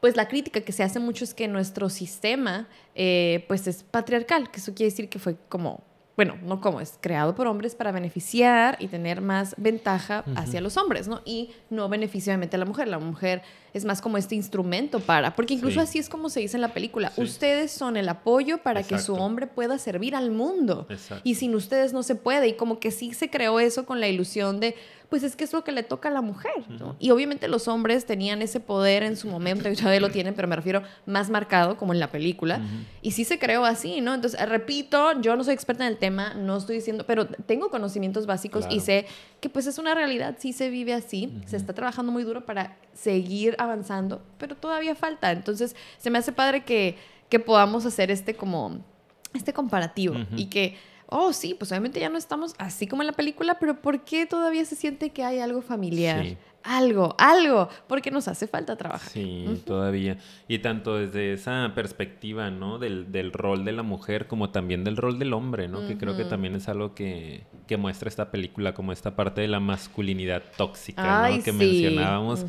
[0.01, 4.51] pues la crítica que se hace mucho es que nuestro sistema eh, pues es patriarcal,
[4.51, 5.83] que eso quiere decir que fue como,
[6.17, 10.77] bueno, no como es, creado por hombres para beneficiar y tener más ventaja hacia los
[10.77, 11.23] hombres, ¿no?
[11.25, 13.43] Y no beneficia obviamente a la mujer, la mujer
[13.75, 15.87] es más como este instrumento para, porque incluso Sí.
[15.89, 17.23] así es como se dice en la película, Sí.
[17.23, 20.87] ustedes son el apoyo para que su hombre pueda servir al mundo.
[20.89, 21.23] Exacto.
[21.25, 22.49] Y sin ustedes no se puede.
[22.49, 24.75] Y como que sí se creó eso con la ilusión de,
[25.09, 26.53] pues es que es lo que le toca a la mujer.
[26.69, 26.97] ¿no?
[26.99, 30.49] Y obviamente los hombres tenían ese poder en su momento, y todavía lo tienen, pero
[30.49, 32.61] me refiero más marcado como en la película.
[33.03, 34.15] Y sí se creó así, ¿no?
[34.15, 38.27] Entonces, repito, yo no soy experta en el tema, no estoy diciendo, pero tengo conocimientos
[38.27, 39.07] básicos y sé
[39.41, 42.77] que pues es una realidad, sí se vive así, se está trabajando muy duro para
[42.93, 45.31] seguir avanzando, pero todavía falta.
[45.33, 46.97] Entonces, se me hace padre que,
[47.29, 48.79] que podamos hacer este como,
[49.35, 53.13] este comparativo y que, oh sí, pues obviamente ya no estamos así como en la
[53.13, 56.25] película, pero ¿por qué todavía se siente que hay algo familiar?
[56.25, 56.37] Sí.
[56.71, 59.09] Algo, algo, porque nos hace falta trabajar.
[59.11, 60.19] Sí, todavía.
[60.49, 62.79] Y tanto desde esa perspectiva, ¿no?
[62.79, 65.87] Del, del rol de la mujer como también del rol del hombre, ¿no?
[65.89, 69.49] Que creo que también es algo que, que muestra esta película, como esta parte de
[69.49, 71.45] la masculinidad tóxica, Ay, ¿no?
[71.45, 71.57] Que sí.
[71.57, 72.45] mencionábamos.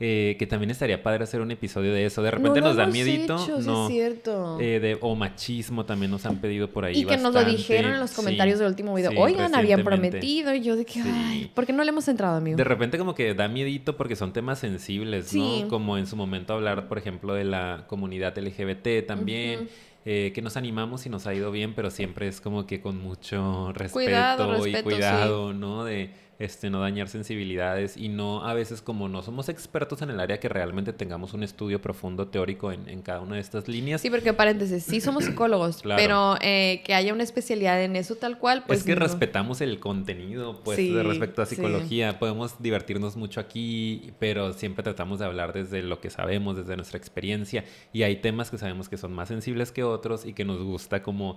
[0.00, 2.20] Eh, que también estaría padre hacer un episodio de eso.
[2.22, 3.86] De repente No nos da miedito, hecho, no.
[3.86, 4.58] es cierto.
[4.60, 6.98] Eh, de, o machismo también nos han pedido por ahí.
[7.00, 9.12] y que nos lo dijeron en los Sí, comentarios del último video.
[9.12, 10.52] sí, Oigan, habían prometido.
[10.54, 12.56] Y yo de que, ay, ¿por qué no le hemos entrado, amigo?
[12.56, 15.62] De repente como que da miedito porque son temas sensibles, Sí.
[15.62, 15.68] ¿no?
[15.68, 19.68] Como en su momento hablar, por ejemplo, de la comunidad LGBT también,
[20.04, 22.98] eh, que nos animamos y nos ha ido bien, pero siempre es como que con
[23.00, 25.84] mucho respeto, Cuidado, y respeto, cuidado, ¿no?
[25.84, 26.10] De
[26.42, 30.40] este, no dañar sensibilidades y no, a veces como no somos expertos en el área,
[30.40, 34.00] que realmente tengamos un estudio profundo teórico en, en cada una de estas líneas.
[34.00, 36.00] Sí, porque paréntesis, sí somos psicólogos, Claro.
[36.00, 39.00] pero eh, que haya una especialidad en eso tal cual, pues es que no.
[39.00, 41.56] respetamos el contenido, pues, Sí, de respecto a sí.
[41.56, 42.18] psicología.
[42.18, 46.98] Podemos divertirnos mucho aquí, pero siempre tratamos de hablar desde lo que sabemos, desde nuestra
[46.98, 47.64] experiencia.
[47.92, 51.02] Y hay temas que sabemos que son más sensibles que otros y que nos gusta
[51.02, 51.36] como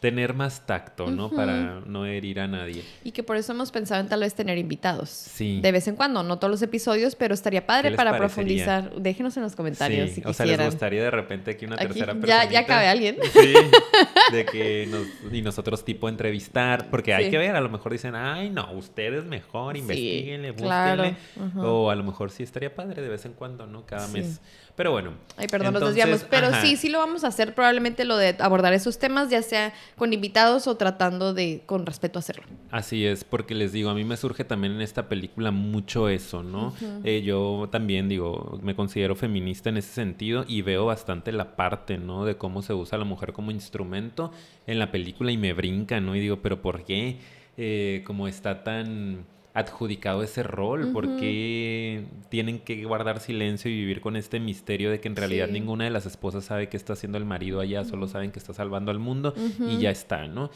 [0.00, 1.30] tener más tacto, ¿no?
[1.30, 2.84] Para no herir a nadie.
[3.04, 5.08] Y que por eso hemos pensado en tal vez tener invitados.
[5.10, 5.60] Sí.
[5.60, 8.64] De vez en cuando, no todos los episodios, pero estaría ¿Qué padre para parecería?
[8.64, 8.94] profundizar.
[9.02, 10.66] Déjenos en los comentarios Sí, si o sea, les quisieran.
[10.66, 12.44] gustaría de repente aquí una Aquí, tercera ya, persona.
[12.50, 13.16] ya cabe alguien.
[13.32, 13.52] Sí,
[14.32, 18.14] de que nos, y nosotros tipo entrevistar, porque hay que ver, a lo mejor dicen,
[18.14, 21.50] ay, no, ustedes mejor, investiguenle, claro, búsquenle.
[21.60, 21.66] ujú.
[21.66, 23.84] O a lo mejor sí estaría padre de vez en cuando, ¿no?
[23.86, 24.40] Cada mes.
[24.78, 25.10] Pero bueno.
[25.36, 26.24] Ay, perdón, nos entonces, desviamos.
[26.30, 26.62] Pero ajá.
[26.62, 27.52] sí, sí lo vamos a hacer.
[27.52, 32.20] Probablemente lo de abordar esos temas, ya sea con invitados o tratando de, con respeto,
[32.20, 32.44] hacerlo.
[32.70, 36.44] Así es, porque les digo, a mí me surge también en esta película mucho eso,
[36.44, 36.72] ¿no?
[37.02, 41.98] Eh, yo también digo, me considero feminista en ese sentido y veo bastante la parte,
[41.98, 42.24] ¿no?
[42.24, 44.30] De cómo se usa a la mujer como instrumento
[44.68, 46.14] en la película y me brinca, ¿no?
[46.14, 47.18] Y digo, pero ¿por qué?
[47.56, 49.26] Eh, como está tan
[49.58, 51.16] adjudicado ese rol, ¿por Ujú.
[51.18, 55.52] qué tienen que guardar silencio y vivir con este misterio de que en realidad Sí.
[55.52, 58.52] ninguna de las esposas sabe qué está haciendo el marido allá, solo saben que está
[58.54, 59.34] salvando al mundo
[59.66, 60.50] y ya está, ¿no?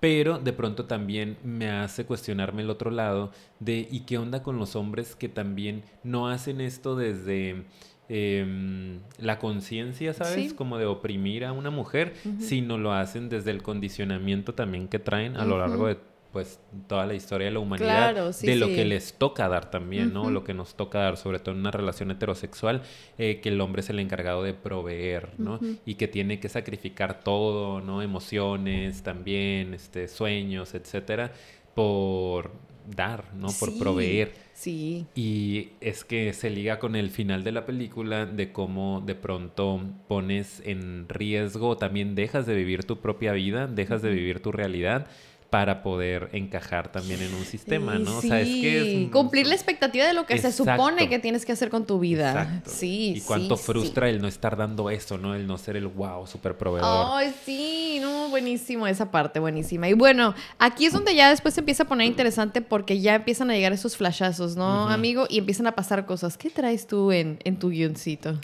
[0.00, 4.56] Pero de pronto también me hace cuestionarme el otro lado de ¿y qué onda con
[4.58, 7.64] los hombres que también no hacen esto desde
[8.10, 10.50] em, la conciencia, ¿sabes?
[10.50, 10.54] Sí.
[10.56, 12.40] Como de oprimir a una mujer, Ujú.
[12.40, 15.98] sino lo hacen desde el condicionamiento también que traen a lo largo de
[16.32, 18.74] pues toda la historia de la humanidad Claro, sí, de lo sí.
[18.76, 20.30] que les toca dar también, ¿no?
[20.30, 22.82] Lo que nos toca dar, sobre todo en una relación heterosexual,
[23.16, 25.58] eh, que el hombre es el encargado de proveer, ¿no?
[25.86, 28.02] Y que tiene que sacrificar todo, ¿no?
[28.02, 31.32] Emociones también, este, sueños, etcétera,
[31.74, 32.50] por
[32.94, 33.48] dar, ¿no?
[33.58, 34.32] Por Sí, proveer.
[34.54, 35.06] Sí.
[35.14, 39.80] Y es que se liga con el final de la película de cómo de pronto
[40.08, 45.06] pones en riesgo, también dejas de vivir tu propia vida, dejas de vivir tu realidad
[45.50, 48.18] para poder encajar también en un sistema, Sí, ¿no?
[48.18, 51.46] O sea, es que es Cumplir la expectativa de lo que se supone que tienes
[51.46, 52.30] que hacer con tu vida.
[52.30, 52.70] Exacto.
[52.70, 55.34] Sí, Y cuánto sí, frustra el no estar dando eso, ¿no?
[55.34, 57.06] El no ser el wow, super proveedor.
[57.12, 59.88] Ay, sí, no, buenísimo esa parte, buenísima.
[59.88, 63.50] Y bueno, aquí es donde ya después se empieza a poner interesante porque ya empiezan
[63.50, 65.26] a llegar esos flashazos, ¿no, amigo?
[65.30, 66.36] Y empiezan a pasar cosas.
[66.36, 68.38] ¿Qué traes tú en, en tu guioncito?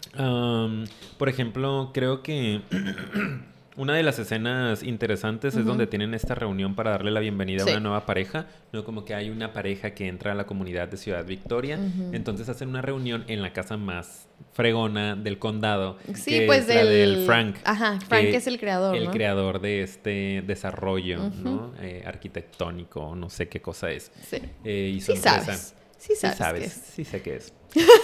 [1.17, 2.61] Por ejemplo, creo que
[3.77, 7.69] una de las escenas interesantes es donde tienen esta reunión para darle la bienvenida Sí.
[7.69, 8.83] a una nueva pareja, ¿no?
[8.85, 11.77] Como que hay una pareja que entra a la comunidad de Ciudad Victoria,
[12.11, 15.97] entonces hacen una reunión en la casa más fregona del condado.
[16.13, 17.25] Sí, que pues es la del...
[17.25, 17.57] Frank.
[17.65, 19.11] Ajá, Frank es el creador, El ¿no?
[19.11, 21.73] creador de este desarrollo, ¿no?
[21.81, 24.11] Eh, arquitectónico, no sé qué cosa es.
[24.29, 24.37] Sí.
[24.63, 25.75] Eh, y Sí sabes.
[25.97, 26.37] Sí sabes.
[26.37, 26.73] Sí sabes, qué es.
[26.73, 27.53] sí sé qué es.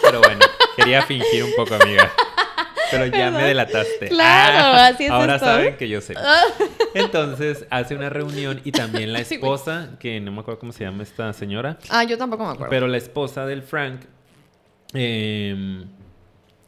[0.02, 0.40] Pero bueno,
[0.76, 2.12] quería fingir un poco, amiga.
[2.92, 4.10] Pero ya me delataste.
[4.10, 5.46] Claro, Ah, así es Ahora esto.
[5.46, 6.14] saben que yo sé.
[6.94, 11.04] Entonces hace una reunión y también la esposa, que no me acuerdo cómo se llama
[11.04, 12.70] esta señora, Ah, yo tampoco me acuerdo.
[12.70, 14.02] pero la esposa del Frank.
[14.94, 15.86] em,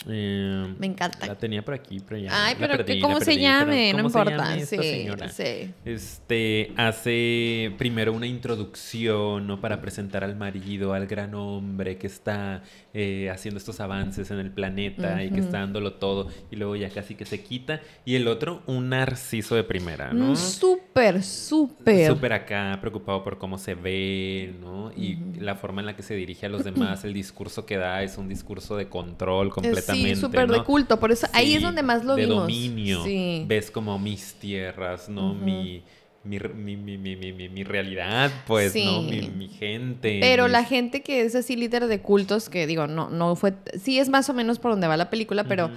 [0.07, 1.25] em, Me encanta.
[1.27, 2.45] La tenía por aquí, pero ya.
[2.45, 4.49] Ay, pero perdí, cómo se pero llame, no ¿cómo se importa.
[4.49, 5.29] llame esta Sí, señora?
[5.29, 5.73] sí.
[5.85, 9.59] Este hace primero una introducción, ¿no?
[9.61, 12.63] Para presentar al marido, al gran hombre que está
[12.93, 16.89] eh, haciendo estos avances en el planeta y que está dándolo todo, y luego ya
[16.89, 17.81] casi que se quita.
[18.05, 20.31] Y el otro, un narciso de primera, ¿no?
[20.31, 22.07] Mm, Súper, súper.
[22.07, 24.91] Súper acá, preocupado por cómo se ve, ¿no?
[24.95, 28.03] Y la forma en la que se dirige a los demás, el discurso que da
[28.03, 29.51] es un discurso de control Eh,
[29.95, 30.53] Sí, súper ¿no?
[30.55, 30.99] de culto.
[30.99, 32.41] Por eso ahí es donde más lo de vimos.
[32.43, 33.03] dominio.
[33.03, 33.43] Sí.
[33.47, 35.33] Ves como mis tierras, ¿no?
[35.33, 35.83] mi,
[36.23, 39.01] mi, mi, mi, mi, mi, mi- realidad, pues, ¿no?
[39.01, 39.07] Sí.
[39.09, 40.19] Mi, mi gente.
[40.21, 43.99] Pero la gente que es así líder de cultos, que digo, no, no fue, sí
[43.99, 45.69] es más o menos por donde va la película, pero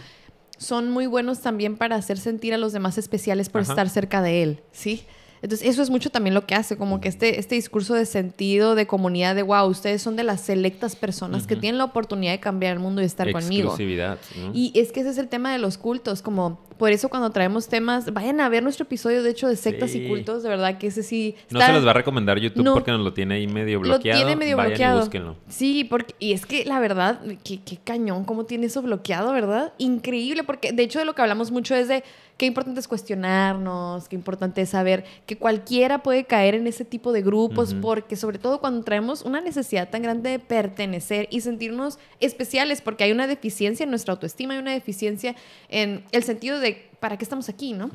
[0.58, 3.72] son muy buenos también para hacer sentir a los demás especiales por Ajá.
[3.72, 5.02] estar cerca de él, ¿sí?
[5.42, 8.74] Entonces, eso es mucho también lo que hace, como que este, este discurso de sentido,
[8.74, 12.40] de comunidad, de wow, ustedes son de las selectas personas que tienen la oportunidad de
[12.40, 13.76] cambiar el mundo y estar conmigo.
[14.36, 14.50] ¿no?
[14.54, 17.68] Y es que ese es el tema de los cultos, como por eso cuando traemos
[17.68, 20.04] temas, vayan a ver nuestro episodio de hecho de sectas Sí.
[20.04, 22.74] y cultos, de verdad que ese sí No se los va a recomendar YouTube No.
[22.74, 24.18] porque nos lo tiene ahí medio lo bloqueado.
[24.18, 24.96] tiene medio Vayan bloqueado.
[24.98, 25.36] Y búsquenlo.
[25.48, 29.72] Sí, porque y es que la verdad, qué, qué cañón cómo tiene eso bloqueado, ¿verdad?
[29.78, 32.04] Increíble, porque de hecho de lo que hablamos mucho es de
[32.36, 37.12] qué importante es cuestionarnos, qué importante es saber que cualquiera puede caer en ese tipo
[37.12, 41.98] de grupos, porque sobre todo cuando traemos una necesidad tan grande de pertenecer y sentirnos
[42.20, 45.34] especiales, porque hay una deficiencia en nuestra autoestima, hay una deficiencia
[45.68, 46.65] en el sentido de
[47.00, 47.90] para qué estamos aquí, ¿no?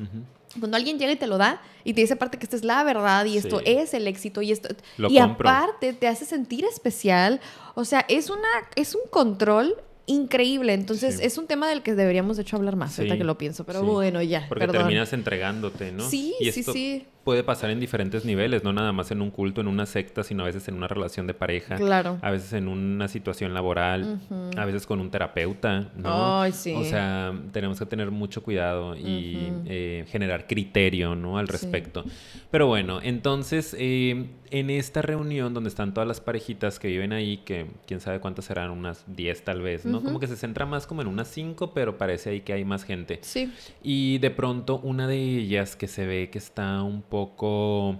[0.58, 2.84] Cuando alguien llega y te lo da y te dice aparte que esta es la
[2.84, 3.64] verdad y esto Sí.
[3.66, 5.48] es el éxito y esto Lo y compro.
[5.48, 7.40] aparte te hace sentir especial,
[7.74, 9.74] o sea, es una es un control
[10.06, 11.24] increíble, entonces Sí.
[11.24, 13.80] es un tema del que deberíamos de hecho hablar más, ahorita que lo pienso, pero
[13.80, 13.86] sí.
[13.86, 14.82] bueno, ya, Porque perdón.
[14.82, 16.08] terminas entregándote, ¿no?
[16.08, 17.06] Sí, y sí, esto sí.
[17.24, 20.42] Puede pasar en diferentes niveles, no nada más en un culto, en una secta, sino
[20.42, 21.76] a veces en una relación de pareja.
[21.76, 22.18] Claro.
[22.20, 24.20] A veces en una situación laboral,
[24.56, 26.40] a veces con un terapeuta, ¿no?
[26.40, 26.72] Ay, sí.
[26.74, 31.38] O sea, tenemos que tener mucho cuidado y eh, generar criterio, ¿no?
[31.38, 31.52] Al Sí.
[31.52, 32.04] respecto.
[32.50, 37.38] Pero bueno, entonces, eh, en esta reunión donde están todas las parejitas que viven ahí,
[37.38, 40.02] que quién sabe cuántas serán, unas 10 tal vez, ¿no?
[40.02, 42.84] Como que se centra más como en unas 5, pero parece ahí que hay más
[42.84, 43.18] gente.
[43.22, 43.50] Sí.
[43.82, 47.98] Y de pronto una de ellas que se ve que está un poco,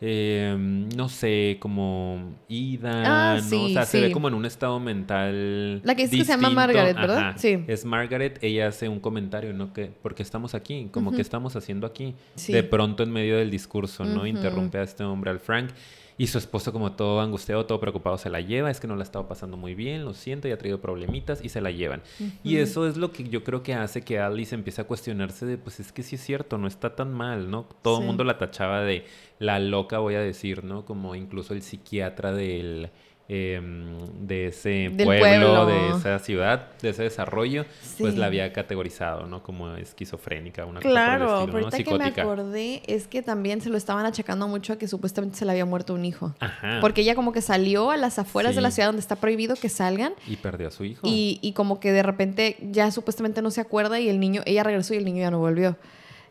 [0.00, 3.02] eh, no sé, como ida,
[3.34, 3.42] Ah, ¿no?
[3.42, 4.12] sí, o sea, se ve sí.
[4.12, 5.80] como en un estado mental.
[5.84, 6.50] La que dices que se llama.
[6.50, 7.18] Margaret, ¿verdad?
[7.30, 7.38] Ajá.
[7.38, 7.62] Sí.
[7.68, 9.72] Es Margaret, ella hace un comentario, ¿no?
[9.72, 12.14] Que, porque estamos aquí, como que estamos haciendo aquí.
[12.34, 12.52] Sí.
[12.52, 14.18] De pronto en medio del discurso, ¿no?
[14.18, 14.26] Ujú.
[14.26, 15.70] Interrumpe a este hombre, al Frank.
[16.18, 18.70] Y su esposo como todo angustiado, todo preocupado, se la lleva.
[18.70, 21.44] Es que no la ha estado pasando muy bien, lo siento, y ha traído problemitas
[21.44, 22.02] y se la llevan.
[22.42, 25.56] Y eso es lo que yo creo que hace que Alice empiece a cuestionarse de,
[25.58, 27.66] pues es que sí es cierto, no está tan mal, ¿no?
[27.82, 28.06] Todo el Sí.
[28.08, 29.04] mundo la tachaba de
[29.38, 30.84] la loca, voy a decir, ¿no?
[30.84, 32.90] Como incluso el psiquiatra del...
[33.30, 35.66] em, de ese pueblo, pueblo.
[35.66, 37.66] de esa ciudad, de ese desarrollo,
[37.98, 38.18] pues Sí.
[38.18, 39.42] la había categorizado, ¿no?
[39.42, 41.64] Como esquizofrénica, una cosa por el Claro, estilo, ¿no?
[41.66, 45.36] ahorita que me acordé es que también se lo estaban achacando mucho a que supuestamente
[45.36, 46.34] se le había muerto un hijo.
[46.40, 46.78] Ajá.
[46.80, 48.76] Porque ella como que salió a las afueras de la Sí.
[48.76, 51.06] ciudad donde está prohibido que salgan Y perdió a su hijo.
[51.06, 54.62] y, y como que de repente ya supuestamente no se acuerda y el niño, ella
[54.62, 55.76] regresó y el niño ya no volvió.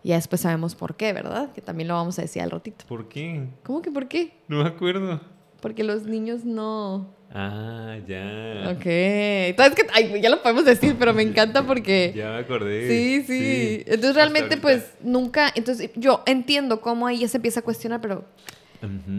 [0.03, 1.51] Ya después sabemos por qué, ¿verdad?
[1.53, 2.85] Que también lo vamos a decir al ratito.
[2.87, 3.47] ¿Por qué?
[3.63, 4.37] ¿Cómo que por qué?
[4.47, 5.19] No me acuerdo.
[5.61, 7.15] Porque los niños no...
[7.33, 8.71] Ah, ya.
[8.71, 8.85] Ok.
[8.85, 12.13] Entonces, que, ay, ya lo podemos decir, pero me encanta porque...
[12.15, 12.87] Ya me acordé.
[12.87, 13.83] Sí, sí.
[13.85, 15.51] Entonces realmente pues nunca...
[15.55, 18.25] Entonces yo entiendo cómo ella se empieza a cuestionar, pero.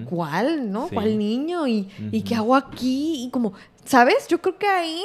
[0.08, 0.70] ¿cuál?
[0.70, 0.88] ¿No?
[0.88, 0.94] Sí.
[0.94, 1.66] ¿Cuál niño?
[1.66, 3.24] ¿Y, ¿Y qué hago aquí?
[3.24, 3.52] Y como,
[3.84, 4.28] ¿sabes?
[4.28, 5.02] Yo creo que ahí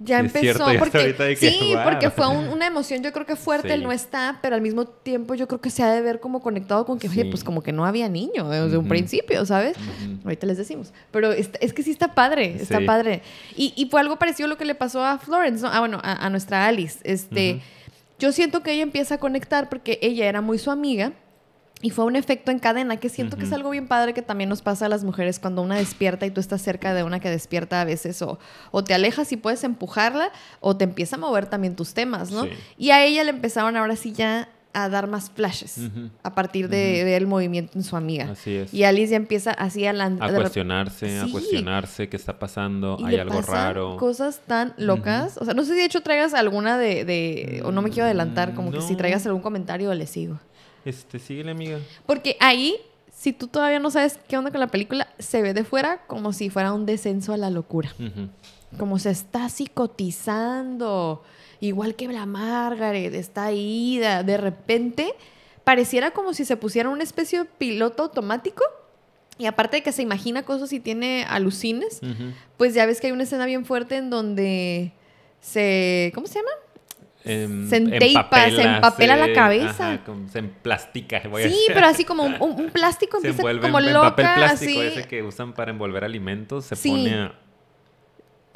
[0.00, 0.40] ya empezó.
[0.40, 1.82] cierto, ya porque, que, sí, wow.
[1.84, 3.82] porque fue un- una emoción, yo creo que fuerte, Sí.
[3.82, 6.86] no está, pero al mismo tiempo yo creo que se ha de ver como conectado
[6.86, 7.28] con que, oye, Sí.
[7.30, 8.88] pues como que no había niño desde un Ujú.
[8.88, 9.76] principio, ¿sabes?
[9.76, 10.18] Ujú.
[10.24, 10.92] Ahorita les decimos.
[11.10, 12.84] Pero es, es que sí está padre, está Sí.
[12.84, 13.22] padre.
[13.56, 15.70] Y, y fue algo parecido a lo que le pasó a Florence, ¿no?
[15.72, 16.98] Ah, bueno, a, a nuestra Alice.
[17.04, 17.62] Este, Ujú.
[18.20, 21.12] Yo siento que ella empieza a conectar porque ella era muy su amiga.
[21.80, 24.50] Y fue un efecto en cadena que siento que es algo bien padre que también
[24.50, 27.30] nos pasa a las mujeres cuando una despierta y tú estás cerca de una que
[27.30, 28.40] despierta a veces o,
[28.72, 32.44] o te alejas y puedes empujarla o te empieza a mover también tus temas, ¿no?
[32.44, 32.50] Sí.
[32.78, 35.78] Y a ella le empezaron ahora sí ya a dar más flashes
[36.22, 38.30] a partir de ver el movimiento en su amiga.
[38.32, 38.74] Así es.
[38.74, 43.04] Y Alice ya empieza así a, la, a cuestionarse, a cuestionarse qué está pasando, y
[43.04, 43.96] hay le algo pasan raro.
[43.96, 45.38] cosas tan locas.
[45.38, 48.04] O sea, no sé si de hecho traigas alguna de, de- o no me quiero
[48.06, 50.38] adelantar, como que si traigas algún comentario le sigo.
[50.88, 51.78] Este, síguele, amiga.
[52.06, 52.76] Porque ahí,
[53.12, 56.32] si tú todavía no sabes qué onda con la película, se ve de fuera como
[56.32, 57.94] si fuera un descenso a la locura.
[58.78, 61.22] Como se está psicotizando.
[61.60, 64.22] Igual que la Margaret, está ida.
[64.22, 65.14] De repente,
[65.62, 68.64] pareciera como si se pusiera una especie de piloto automático.
[69.36, 72.00] Y aparte de que se imagina cosas y tiene alucines,
[72.56, 74.92] pues ya ves que hay una escena bien fuerte en donde
[75.40, 76.12] se...
[76.14, 76.50] ¿Cómo se llama?
[77.28, 79.92] Em, Se enteipa, se empapela la se- cabeza.
[79.92, 81.20] ajá, como se emplastica.
[81.28, 84.80] voy Sí, pero así como un, plástico se empieza como en, en loca, papel plástico
[84.80, 84.88] así.
[84.88, 86.64] ese que usan para envolver alimentos.
[86.64, 86.90] Se Sí.
[86.90, 87.34] pone a...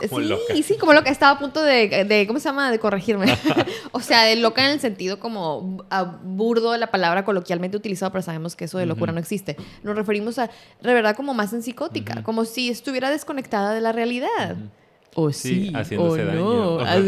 [0.09, 0.55] como sí, loca.
[0.63, 1.11] sí, como loca.
[1.11, 2.71] Estaba a punto de, de- ¿cómo se llama?
[2.71, 3.27] De corregirme.
[3.93, 8.23] o sea, de loca en el sentido como a burdo la palabra coloquialmente utilizada, pero
[8.23, 9.57] sabemos que eso de locura no existe.
[9.83, 13.93] Nos referimos a, de verdad, como más en psicótica, como si estuviera desconectada de la
[13.93, 14.53] realidad.
[14.57, 14.71] Ujú.
[15.15, 16.41] O Sí, sí, haciéndose o daño.
[16.79, 16.81] no.
[16.87, 17.03] Ay.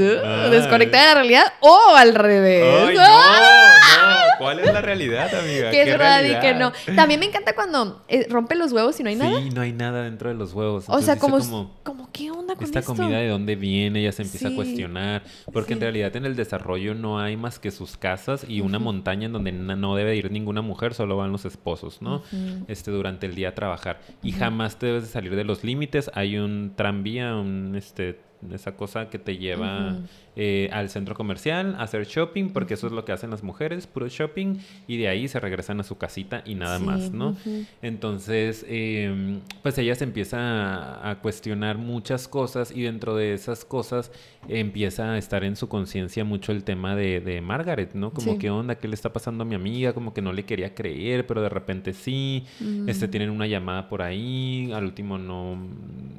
[0.50, 2.62] Desconectada de la realidad o al revés.
[2.88, 3.78] ¡Ay, ¡Ah!
[3.96, 4.08] no!
[4.08, 4.13] no!
[4.44, 5.70] ¿Cuál es la realidad, amiga?
[5.70, 6.72] Que es ¿Qué verdad y que no.
[6.96, 9.40] También me encanta cuando eh, rompe los huevos y no hay nada.
[9.40, 10.84] Sí, no hay nada dentro de los huevos.
[10.88, 11.38] O sea, como,
[11.82, 12.94] como, ¿qué onda con esta esto?
[12.94, 14.52] comida de dónde viene, ella se empieza Sí.
[14.52, 18.60] a cuestionar, porque en realidad en el desarrollo no hay más que sus casas y
[18.60, 22.22] una montaña en donde no debe ir ninguna mujer, solo van los esposos, ¿no?
[22.68, 26.10] Este durante el día a trabajar y jamás te debes de salir de los límites.
[26.14, 28.20] Hay un tranvía, un este
[28.52, 29.96] esa cosa que te lleva.
[30.36, 33.86] Eh, al centro comercial a hacer shopping, porque eso es lo que hacen las mujeres,
[33.86, 34.56] puro shopping,
[34.88, 37.36] y de ahí se regresan a su casita y nada Sí, más, ¿no?
[37.82, 43.64] Entonces, eh, pues ella se empieza a, a cuestionar muchas cosas y dentro de esas
[43.64, 44.10] cosas
[44.48, 48.10] empieza a estar en su conciencia mucho el tema de, de Margaret, ¿no?
[48.12, 48.38] Como Sí.
[48.38, 51.26] qué onda, qué le está pasando a mi amiga, como que no le quería creer,
[51.26, 52.44] pero de repente sí.
[52.86, 55.58] Este tienen una llamada por ahí, al último no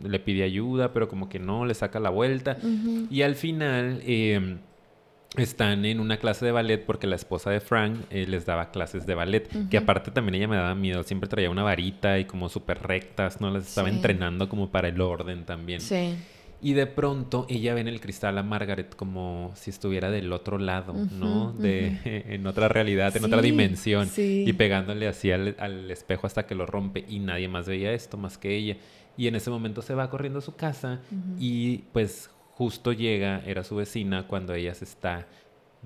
[0.04, 2.58] le pide ayuda, pero como que no, le saca la vuelta.
[3.10, 4.57] Y al final eh,
[5.37, 9.05] están en una clase de ballet porque la esposa de Frank eh, les daba clases
[9.05, 12.47] de ballet, que aparte también ella me daba miedo, siempre traía una varita y como
[12.47, 13.51] súper rectas, ¿no?
[13.51, 13.95] Las estaba Sí.
[13.95, 15.81] entrenando como para el orden también.
[15.81, 16.15] Sí.
[16.61, 20.57] Y de pronto ella ve en el cristal a Margaret como si estuviera del otro
[20.57, 21.51] lado, ¿no?
[21.51, 24.07] De, en otra realidad, en otra dimensión.
[24.07, 24.45] sí.
[24.47, 28.15] Y pegándole así al, al espejo hasta que lo rompe y nadie más veía esto
[28.17, 28.77] más que ella.
[29.17, 31.01] Y en ese momento se va corriendo a su casa
[31.39, 35.27] y pues justo llega, era su vecina, cuando ella se está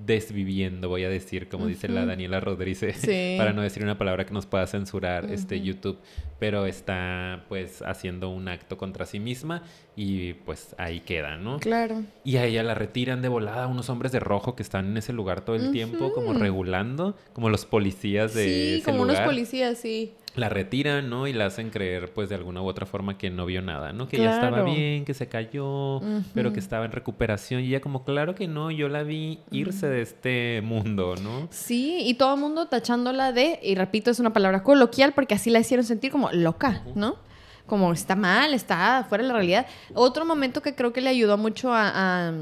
[0.06, 2.06] desviviendo, voy a decir, como dice la.
[2.06, 3.36] Daniela Rodríguez, Sí.
[3.38, 5.60] para no decir una palabra que nos pueda censurar este.
[5.60, 5.98] YouTube,
[6.40, 9.62] pero está pues haciendo un acto contra sí misma
[9.98, 11.60] y pues ahí queda, ¿no?
[11.60, 12.04] Claro.
[12.24, 15.12] Y a ella la retiran de volada unos hombres de rojo que están en ese
[15.12, 19.78] lugar todo el tiempo, como regulando, como los policías de Sí, ese como unos policías,
[19.78, 20.14] sí.
[20.40, 21.28] La retiran, ¿no?
[21.28, 24.08] Y la hacen creer, pues, de alguna u otra forma que no vio nada, ¿no?
[24.08, 26.02] Que ya estaba bien, que se cayó,
[26.34, 27.62] pero que estaba en recuperación.
[27.62, 31.48] Y ella como, claro que no, yo la vi irse de este mundo, ¿no?
[31.52, 35.50] Sí, y todo el mundo tachándola de, y repito, es una palabra coloquial porque así
[35.50, 37.18] la hicieron sentir como loca, ¿no?
[37.66, 39.68] Como está mal, está fuera de la realidad.
[39.94, 41.92] Otro momento que creo que le ayudó mucho a,
[42.28, 42.34] a,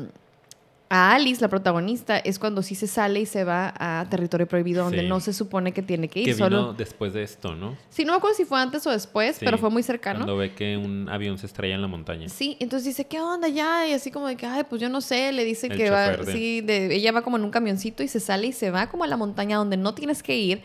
[0.89, 4.83] a Alice, la protagonista, es cuando sí se sale y se va a territorio prohibido
[4.85, 5.07] donde Sí.
[5.07, 6.25] no se supone que tiene que ir.
[6.27, 6.73] Que vino solo...
[6.73, 7.75] después de esto, ¿no?
[7.89, 10.19] Sí, no me acuerdo si fue antes o después, Sí, pero fue muy cercano.
[10.19, 12.29] Cuando ve que un avión se estrella en la montaña.
[12.29, 13.85] Sí, entonces dice, ¿qué onda ya?
[13.85, 16.09] Y así como de que, ay, pues yo no sé, le dice El que va,
[16.15, 18.87] de- sí, de, ella va como en un camioncito y se sale y se va
[18.87, 20.61] como a la montaña donde no tienes que ir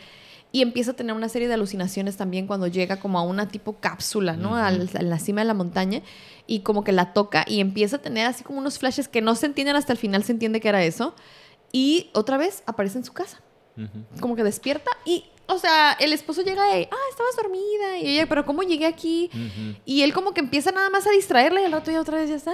[0.54, 3.78] y empieza a tener una serie de alucinaciones también cuando llega como a una tipo
[3.80, 4.54] cápsula, ¿no?
[4.54, 6.02] Al- a la cima de la montaña
[6.46, 9.34] y como que la toca y empieza a tener así como unos flashes que no
[9.34, 11.14] se entienden hasta el final, se entiende que era eso.
[11.72, 13.40] Y otra vez aparece en su casa
[14.20, 17.96] como que despierta y, o sea, el esposo llega y, ah, estabas dormida.
[18.02, 19.30] Y ella, pero ¿cómo llegué aquí?
[19.32, 19.78] Ujú.
[19.86, 22.28] Y él como que empieza nada más a distraerle y al rato ya otra vez
[22.28, 22.52] ya está,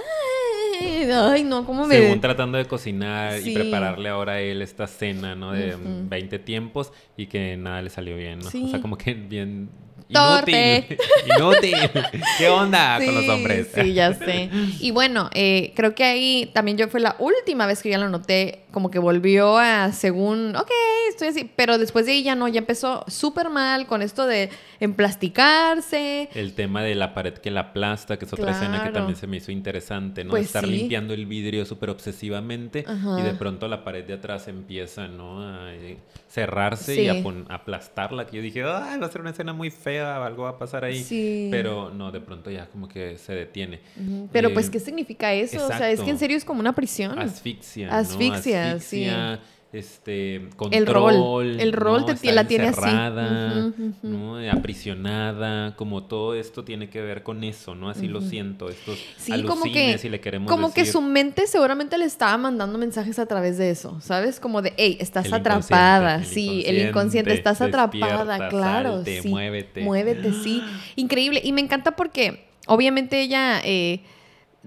[0.81, 1.96] ay, ay, no, ¿cómo me...?
[1.96, 3.51] Según tratando de cocinar Sí.
[3.51, 5.51] y prepararle ahora a él esta cena, ¿no?
[5.53, 5.85] De Ujú.
[6.09, 8.51] 20 tiempos y que nada le salió bien, ¿no?
[8.51, 8.62] Sí.
[8.66, 9.70] O sea, como que bien...
[10.12, 10.99] Torpe.
[11.37, 11.75] Inútil.
[11.75, 12.23] Inútil.
[12.38, 13.68] ¿Qué onda con los hombres?
[13.75, 14.51] Sí, ya sé.
[14.81, 18.09] Y bueno, eh, creo que ahí también yo fue la última vez que ya lo
[18.09, 20.71] noté, como que volvió a según, ok,
[21.11, 24.51] estoy así, pero después de ahí ya no, ya empezó súper mal con esto de
[24.79, 26.29] emplasticarse.
[26.33, 29.27] El tema de la pared que la aplasta, que es otra escena que también se
[29.27, 30.31] me hizo interesante, ¿no?
[30.31, 30.71] Pues Estar sí.
[30.71, 33.19] limpiando el vidrio súper obsesivamente Ajá.
[33.19, 35.41] y de pronto la pared de atrás empieza, ¿no?
[35.43, 37.01] A eh, cerrarse Sí.
[37.03, 38.26] y a aplastarla.
[38.26, 41.03] Que yo dije, va a ser una escena muy fea, algo va a pasar ahí.
[41.03, 41.49] Sí.
[41.51, 43.81] Pero no, de pronto ya como que se detiene.
[44.33, 45.64] Pero pues, Eh, ¿qué significa eso?
[45.64, 47.18] O sea, es que en serio es como una prisión.
[47.18, 47.89] Asfixia.
[47.89, 47.95] ¿no?
[47.95, 49.09] Asfixia, sí.
[49.71, 51.61] Este control, El rol.
[51.61, 52.14] El rol ¿no?
[52.16, 52.81] te- la tiene así.
[54.51, 57.91] aprisionada, como todo esto tiene que ver con eso, ¿no?
[57.91, 61.47] Así lo siento, estos Sí, como que, alucines, si le queremos como que su mente
[61.47, 64.41] seguramente le estaba mandando mensajes a través de eso, ¿sabes?
[64.41, 69.29] Como de, hey, estás El atrapada, el sí, el inconsciente, estás atrapada, claro, salte, sí.
[69.29, 69.83] muévete.
[69.83, 70.62] Muévete, sí.
[70.97, 71.41] Increíble.
[71.45, 74.01] Y me encanta porque, obviamente, ella eh,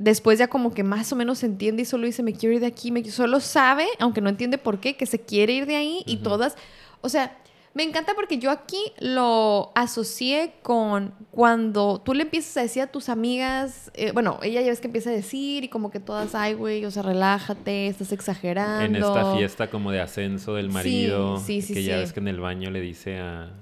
[0.02, 2.68] después ya como que más o menos entiende y solo dice, me quiero ir de
[2.68, 3.04] aquí, me...
[3.10, 6.56] solo sabe, aunque no entiende por qué, que se quiere ir de ahí y todas,
[7.02, 7.38] o sea...
[7.74, 12.88] Me encanta porque yo aquí lo asocié con cuando tú le empiezas a decir a
[12.88, 16.36] tus amigas, eh, bueno, ella ya ves que empieza a decir y como que todas,
[16.36, 18.84] ay, güey, o sea, relájate, estás exagerando.
[18.84, 21.99] En esta fiesta como de ascenso del Sí, marido, sí, sí, que ya sí.
[22.02, 23.54] ves que en el baño le dice a,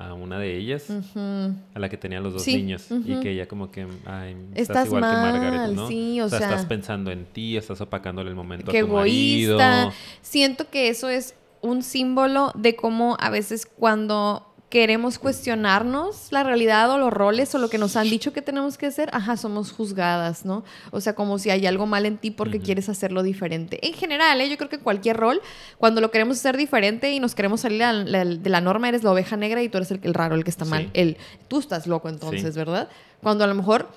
[0.00, 3.46] a una de ellas, a la que tenía los dos Sí, niños, y que ella
[3.46, 5.88] como que, ay, estás, Estás igual que Margaret, mal, ¿no?
[5.88, 9.60] sí, o sea, estás pensando en ti, estás opacándole el momento Qué a tu marido.
[9.60, 9.92] egoísta.
[10.22, 16.90] Siento que eso es un símbolo de cómo a veces cuando queremos cuestionarnos la realidad
[16.92, 19.72] o los roles o lo que nos han dicho que tenemos que hacer, ajá, somos
[19.72, 20.62] juzgadas, ¿no?
[20.92, 23.84] O sea, como si hay algo mal en ti porque quieres hacerlo diferente.
[23.86, 24.48] En general, ¿eh?
[24.48, 25.40] yo creo que cualquier rol,
[25.76, 29.02] cuando lo queremos hacer diferente y nos queremos salir a la- de la norma, eres
[29.02, 30.84] la oveja negra y tú eres el, el raro, el que está mal.
[30.84, 30.90] Sí.
[30.94, 31.16] El,
[31.48, 32.58] tú estás loco entonces, Sí.
[32.58, 32.88] ¿verdad?
[33.22, 33.88] Cuando a lo mejor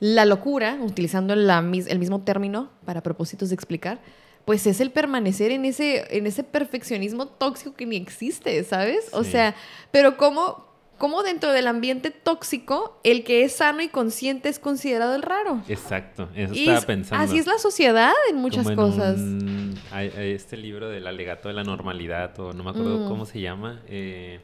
[0.00, 3.98] la locura, utilizando la el mismo término para propósitos de explicar,
[4.44, 9.08] pues es el permanecer en ese, en ese perfeccionismo tóxico que ni existe, ¿sabes?
[9.12, 9.54] O sea,
[9.90, 10.66] pero ¿cómo,
[10.98, 15.62] cómo dentro del ambiente tóxico el que es sano y consciente es considerado el raro?
[15.68, 17.24] Exacto, eso Y estaba es- pensando.
[17.24, 19.16] así es la sociedad en muchas Como en cosas.
[19.18, 23.08] un- hay- hay este libro del alegato de la normalidad, o no me acuerdo Mm.
[23.08, 24.40] cómo se llama, eh,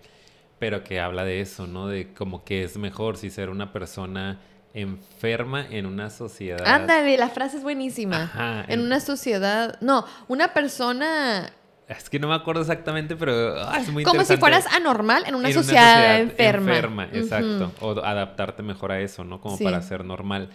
[0.59, 1.89] pero que habla de eso, ¿no?
[1.89, 4.41] De como que es mejor si ser una persona
[4.75, 6.67] enferma en una sociedad.
[6.67, 8.23] Ándale, la frase es buenísima.
[8.25, 11.51] Ajá, en en- una sociedad, no, una persona
[11.89, 15.35] Es que no me acuerdo exactamente, pero ah, es muy como si fueras anormal en
[15.35, 16.71] una, En sociedad, enferma.
[16.73, 17.73] enferma, exacto.
[17.81, 19.41] O adaptarte mejor a eso, ¿no?
[19.41, 19.65] Como Sí.
[19.65, 20.51] para ser normal.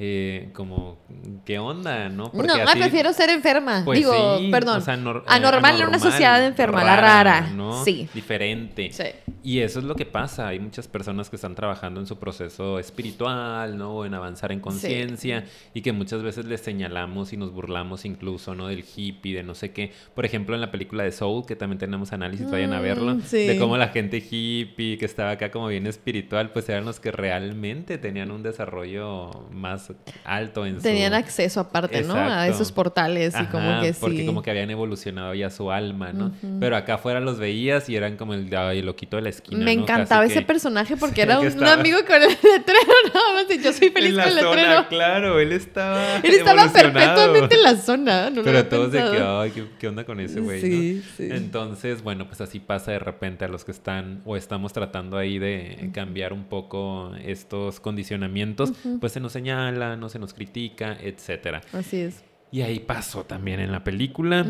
[0.00, 0.96] Eh, como,
[1.44, 2.30] ¿qué onda, no?
[2.32, 3.82] no, así- prefiero ser enferma.
[3.84, 4.78] Pues Digo, sí, perdón.
[4.78, 7.50] o sea, nor- eh, anormal en una sociedad enferma, la rara.
[7.52, 7.84] ¿no?
[7.84, 8.08] Sí.
[8.14, 8.92] Diferente.
[8.92, 9.02] Sí.
[9.42, 10.46] Y eso es lo que pasa.
[10.48, 13.90] Hay muchas personas que están trabajando en su proceso espiritual, ¿no?
[13.96, 15.44] O en avanzar en conciencia.
[15.74, 18.68] Y que muchas veces les señalamos y nos burlamos incluso, ¿no?
[18.68, 19.92] Del hippie, de no sé qué.
[20.14, 23.16] Por ejemplo, en la película de Soul, que también tenemos análisis, vayan a Mm, verlo.
[23.24, 23.46] sí.
[23.48, 27.10] De cómo la gente hippie, que estaba acá como bien espiritual, pues eran los que
[27.10, 29.87] realmente tenían un desarrollo más
[30.24, 31.18] alto en Tenían su...
[31.18, 32.14] acceso aparte, ¿no?
[32.14, 33.98] A esos portales y como que sí.
[34.00, 36.32] Porque como que habían evolucionado ya su alma, ¿no?
[36.60, 39.64] Pero acá afuera los veías y eran como el, el loquito de la esquina.
[39.64, 39.82] Me ¿no?
[39.82, 43.34] encantaba Casi ese que personaje porque Sí, era un estaba- amigo con el letrero, nada
[43.34, 43.44] más.
[43.56, 44.88] y Yo soy feliz en la con el zona, letrero.
[44.88, 46.16] claro, él estaba.
[46.16, 48.30] Él estaba perpetuamente en la zona.
[48.30, 50.60] No Pero todos de que, ay, ¿qué, qué onda con ese güey?
[50.60, 51.10] Sí, ¿no?
[51.16, 51.28] sí.
[51.32, 55.38] Entonces, bueno, pues así pasa de repente a los que están o estamos tratando ahí
[55.38, 61.60] de cambiar un poco estos condicionamientos, pues se nos señala, no se nos critica, etcétera.
[61.72, 62.22] Así es.
[62.50, 64.46] Y ahí pasó también en la película.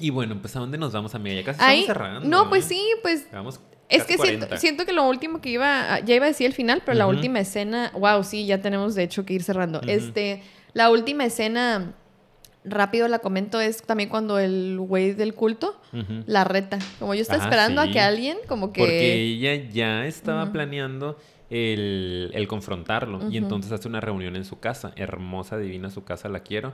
[0.00, 1.36] Y bueno, pues ¿a dónde nos vamos, amiga?
[1.36, 2.28] Ya casi Ahí, estamos cerrando.
[2.28, 2.68] no, pues ¿eh?
[2.70, 4.56] sí, pues Vamos Es que siento, 40.
[4.58, 7.40] siento que lo último que iba, ya iba a decir el final, pero la última
[7.40, 9.80] escena, wow, sí, ya tenemos de hecho que ir cerrando.
[9.86, 10.42] Este,
[10.74, 11.94] la última escena,
[12.64, 15.80] rápido la comento, es también cuando el güey del culto
[16.26, 16.78] la reta.
[16.98, 17.88] Como yo estaba Ah, esperando sí.
[17.88, 18.80] a que alguien, como que...
[18.82, 21.16] Porque ella ya estaba planeando
[21.50, 23.30] el, el confrontarlo.
[23.30, 24.92] Y entonces hace una reunión en su casa.
[24.96, 26.72] Hermosa, divina su casa, la quiero.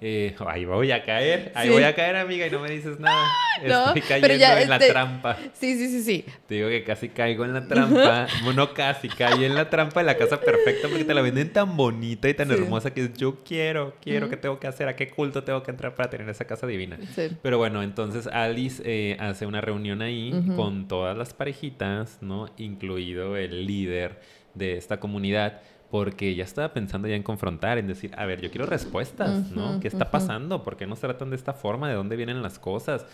[0.00, 1.72] Eh, ahí voy a caer, ahí Sí.
[1.74, 3.24] voy a caer, amiga, y no me dices nada.
[3.68, 5.36] No, Estoy pero cayendo ya, en la este- trampa.
[5.52, 6.24] Sí, sí, sí, sí.
[6.48, 8.26] Te digo que casi caigo en la trampa.
[8.42, 11.76] Bueno, casi caí en la trampa de la casa perfecta porque te la venden tan
[11.76, 12.54] bonita y tan Sí.
[12.54, 14.28] hermosa que yo quiero, quiero.
[14.28, 14.88] ¿qué tengo que hacer?
[14.88, 16.98] ¿A qué culto tengo que entrar para tener esa casa divina?
[17.14, 17.28] sí.
[17.42, 22.48] Pero bueno, entonces Alice eh, hace una reunión ahí con todas las parejitas, ¿no?
[22.56, 24.13] Incluido el líder
[24.54, 28.50] de esta comunidad, porque ella estaba pensando ya en confrontar, en decir, a ver, yo
[28.50, 29.80] quiero respuestas, ¿no?
[29.80, 30.62] ¿Qué está pasando?
[30.62, 31.88] ¿Por qué nos tratan de esta forma?
[31.88, 33.06] ¿De dónde vienen las cosas?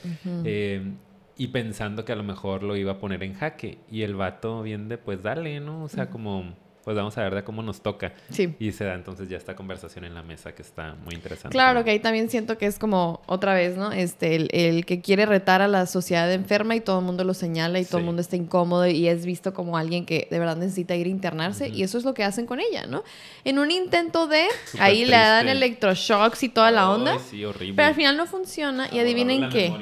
[0.45, 0.93] Eh,
[1.37, 3.79] y pensando que a lo mejor lo iba a poner en jaque.
[3.91, 5.85] Y el vato bien de, pues dale, ¿no?
[5.85, 6.55] O sea, como,
[6.91, 8.13] pues vamos a ver de cómo nos toca.
[8.31, 8.55] Sí.
[8.59, 11.51] Y se da entonces ya esta conversación en la mesa que está muy interesante.
[11.51, 13.93] Claro que ahí también siento que es como otra vez, ¿no?
[13.93, 17.33] Este, el, el que quiere retar a la sociedad enferma y todo el mundo lo
[17.33, 20.57] señala y todo el mundo está incómodo y es visto como alguien que de verdad
[20.57, 21.77] necesita ir a internarse Ujú.
[21.77, 23.05] y eso es lo que hacen con ella, ¿no?
[23.45, 24.47] En un intento de,
[24.81, 27.75] ahí le dan electroshocks y toda la onda, sí, horrible.
[27.77, 29.73] pero al final no funciona y Ah, adivinen qué.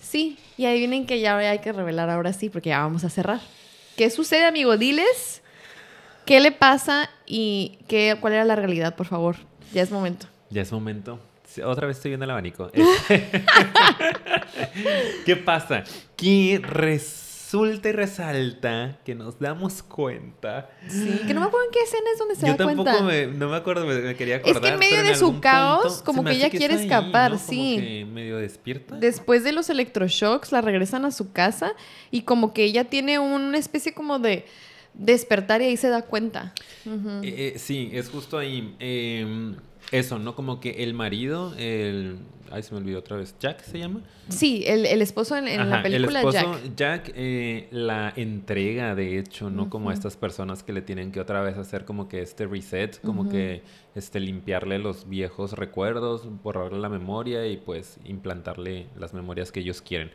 [0.00, 3.40] Sí, y adivinen que ya hay que revelar ahora sí porque ya vamos a cerrar.
[3.96, 4.76] ¿Qué sucede, amigo?
[4.76, 5.37] Diles
[6.28, 9.36] qué le pasa y qué, cuál era la realidad, por favor.
[9.72, 10.26] Ya es momento.
[10.50, 11.18] Ya es momento.
[11.64, 12.70] Otra vez estoy viendo el abanico.
[15.24, 15.84] ¿Qué pasa?
[16.16, 20.68] Que resulta y resalta que nos damos cuenta.
[20.86, 22.84] Sí, que no me acuerdo en qué escena es donde se Yo da cuenta.
[22.84, 24.62] tampoco me, no me acuerdo, me, me quería acordar.
[24.62, 27.38] Es que en medio de su caos, punto como que ella quiere ahí, escapar, ¿no?
[27.38, 27.76] sí.
[27.76, 28.96] Como que medio despierta.
[28.96, 31.72] Después de los electroshocks, la regresan a su casa
[32.10, 34.44] y como que ella tiene una especie como de
[34.98, 36.52] despertar y ahí se da cuenta.
[36.86, 38.74] Eh, eh, sí, es justo ahí.
[38.78, 39.54] eh,
[39.90, 40.34] eso, ¿no?
[40.34, 42.18] Como que el marido, el...
[42.50, 43.34] Ay, se me olvidó otra vez.
[43.40, 44.00] ¿Jack se llama?
[44.30, 47.12] Sí, el, el esposo en, en la película el esposo, Jack.
[47.14, 49.68] eh, la entrega, de hecho, ¿no?
[49.68, 53.00] Como a estas personas que le tienen que otra vez hacer como que este reset,
[53.02, 53.62] como que
[53.94, 59.82] este, limpiarle los viejos recuerdos, borrarle la memoria y pues implantarle las memorias que ellos
[59.82, 60.10] quieren.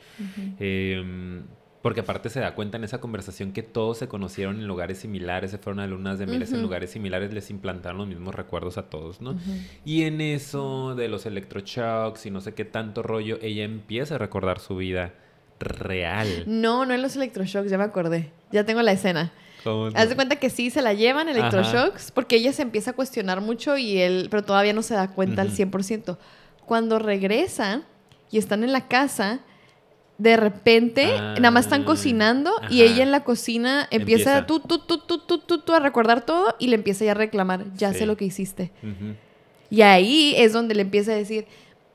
[1.84, 5.52] Porque aparte se da cuenta en esa conversación que todos se conocieron en lugares similares,
[5.52, 8.84] se fueron a lunas de miles en lugares similares, les implantaron los mismos recuerdos a
[8.84, 9.36] todos, ¿no?
[9.84, 14.18] Y en eso de los electroshocks y no sé qué tanto rollo, ella empieza a
[14.18, 15.14] recordar su vida
[15.60, 16.46] real.
[16.46, 18.32] No, no en los electroshocks, ya me acordé.
[18.54, 19.34] Ya tengo la escena.
[19.66, 22.94] ¿Cómo Haz de cuenta que sí se la llevan electroshocks porque ella se empieza a
[22.94, 25.58] cuestionar mucho y él, pero todavía no se da cuenta al Ujú.
[25.58, 26.18] 100%.
[26.66, 27.84] Cuando regresan
[28.32, 29.42] y están en la casa,
[30.18, 34.46] de repente Ah, nada más están cocinando y ella en la cocina empieza, Empieza.
[34.46, 38.00] Tú, tú, tú, a recordar todo y le empieza ya a reclamar, ya Sí.
[38.00, 38.72] sé lo que hiciste.
[39.70, 41.46] Y ahí es donde le empieza a decir,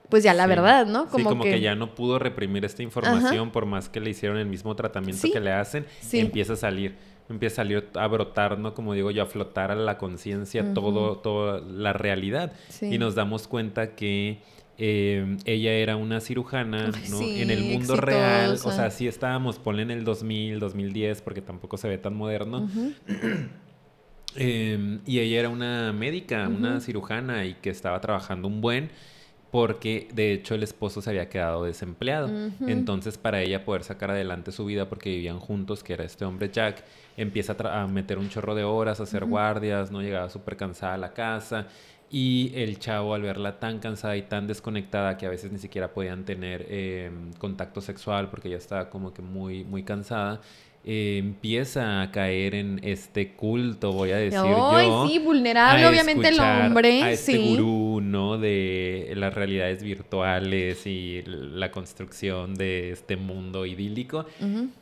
[0.09, 0.49] pues ya la Sí.
[0.49, 1.07] verdad, ¿no?
[1.15, 1.61] sí, como que...
[1.61, 5.41] ya no pudo reprimir esta información por más que le hicieron el mismo tratamiento que
[5.41, 6.97] le hacen, empieza a salir,
[7.29, 8.75] empieza a salir a brotar, ¿no?
[8.75, 12.53] Como digo yo, a flotar a la conciencia todo, toda la realidad.
[12.81, 14.39] Y nos damos cuenta que
[14.81, 17.19] eh, ella era una cirujana, Ay, ¿no?
[17.19, 21.43] sí, en el mundo real, o sea, sí estábamos, ponle en el 2000, 2010, porque
[21.43, 22.69] tampoco se ve tan moderno.
[24.37, 28.91] Eh, y ella era una médica, una cirujana y que estaba trabajando un buen
[29.51, 32.31] porque de hecho el esposo se había quedado desempleado.
[32.67, 36.51] Entonces para ella poder sacar adelante su vida porque vivían juntos, que era este hombre
[36.53, 36.85] Jack,
[37.17, 40.95] empieza a, a meter un chorro de horas, a hacer guardias, no llegaba súper cansada
[40.95, 41.67] a la casa.
[42.11, 45.93] Y el chavo al verla tan cansada y tan desconectada que a veces ni siquiera
[45.93, 50.41] podían tener eh, contacto sexual porque ya estaba como que muy, muy cansada,
[50.85, 55.07] eh, empieza a caer en este culto, voy a decir Ay, yo.
[55.07, 57.03] sí, vulnerable, a obviamente el hombre.
[57.03, 57.57] A este sí.
[57.57, 58.39] gurú, ¿no?
[58.39, 64.25] De las realidades virtuales y la construcción de este mundo idílico.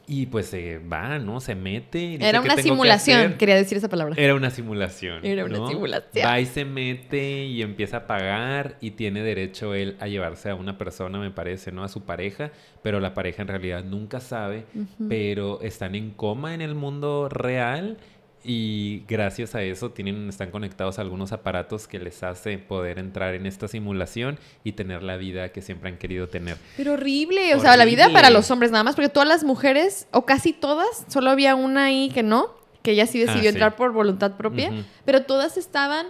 [0.07, 1.41] Y pues se va, ¿no?
[1.41, 1.99] Se mete.
[1.99, 4.15] y Era una que simulación, quería decir esa palabra.
[4.17, 5.25] Era una simulación.
[5.25, 5.69] Era una ¿no?
[5.69, 6.27] simulación.
[6.27, 10.55] Va y se mete y empieza a pagar y tiene derecho él a llevarse a
[10.55, 11.83] una persona, me parece, ¿no?
[11.83, 14.65] A su pareja, pero la pareja en realidad nunca sabe,
[15.09, 17.97] pero están en coma en el mundo real
[18.43, 23.35] y gracias a eso tienen, están conectados a algunos aparatos que les hace poder entrar
[23.35, 26.57] en esta simulación y tener la vida que siempre han querido tener.
[26.77, 28.21] Pero horrible, o sea, la vida Horrible.
[28.23, 31.87] para los hombres nada más, porque todas las mujeres, o casi todas, solo había una
[31.87, 33.49] ahí que no, que ella sí decidió Ah, sí.
[33.49, 34.83] entrar por voluntad propia, Ujú.
[35.05, 36.07] pero todas estaban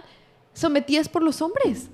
[0.53, 1.89] sometidas por los hombres.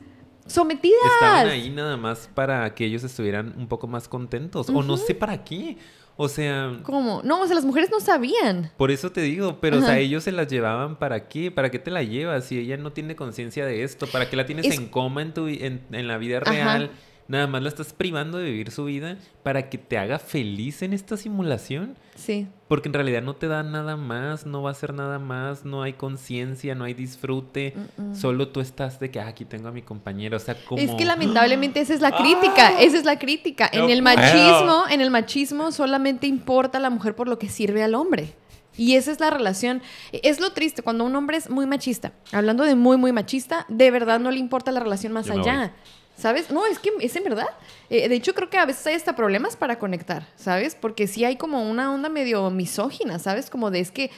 [0.45, 0.99] Sometidas.
[1.13, 4.67] Estaban ahí nada más para que ellos estuvieran un poco más contentos.
[4.69, 5.77] O no sé para qué.
[6.15, 7.21] O sea, ¿Cómo?
[7.23, 8.71] No, o sea, las mujeres no sabían.
[8.77, 9.97] por eso te digo, pero o sea, Ajá.
[9.99, 11.49] ellos se las llevaban para qué?
[11.49, 12.45] ¿Para qué te la llevas?
[12.45, 15.33] Si ella no tiene conciencia de esto, ¿para qué la tienes Es- en coma en,
[15.33, 16.89] tu, en, en la vida Ajá.
[17.27, 20.91] Nada más la estás privando de vivir su vida para que te haga feliz en
[20.93, 21.95] esta simulación.
[22.15, 22.47] Sí.
[22.67, 25.83] Porque en realidad no te da nada más, no va a ser nada más, no
[25.83, 27.75] hay conciencia, no hay disfrute.
[28.13, 30.35] Solo tú estás de que "Ah, aquí tengo a mi compañero.
[30.37, 30.81] O sea, como.
[30.81, 33.69] Es que lamentablemente esa es la crítica, esa es la crítica.
[33.71, 34.15] En el puedo.
[34.17, 38.33] machismo, en el machismo solamente importa la mujer por lo que sirve al hombre.
[38.75, 39.81] Y esa es la relación.
[40.11, 42.11] Es lo triste cuando un hombre es muy machista.
[42.31, 45.73] Hablando de muy, muy machista, de verdad no le importa la relación más Yo allá.
[46.17, 46.51] ¿Sabes?
[46.51, 47.47] No, es que es en verdad.
[47.89, 50.75] Eh, de hecho, creo que a veces hay hasta problemas para conectar, ¿sabes?
[50.79, 53.49] Porque sí hay como una onda medio misógina, ¿sabes?
[53.49, 54.11] Como de es que,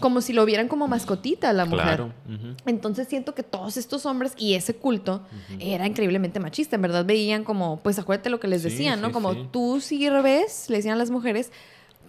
[0.00, 1.84] como si lo vieran como mascotita a la mujer.
[1.84, 2.12] Claro.
[2.66, 5.22] Entonces siento que todos estos hombres y ese culto
[5.60, 6.76] era increíblemente machista.
[6.76, 9.08] En verdad veían como, pues acuérdate lo que les Sí, decían, ¿no?
[9.08, 9.48] sí, Como sí.
[9.52, 11.52] tú sirves, le decían a las mujeres,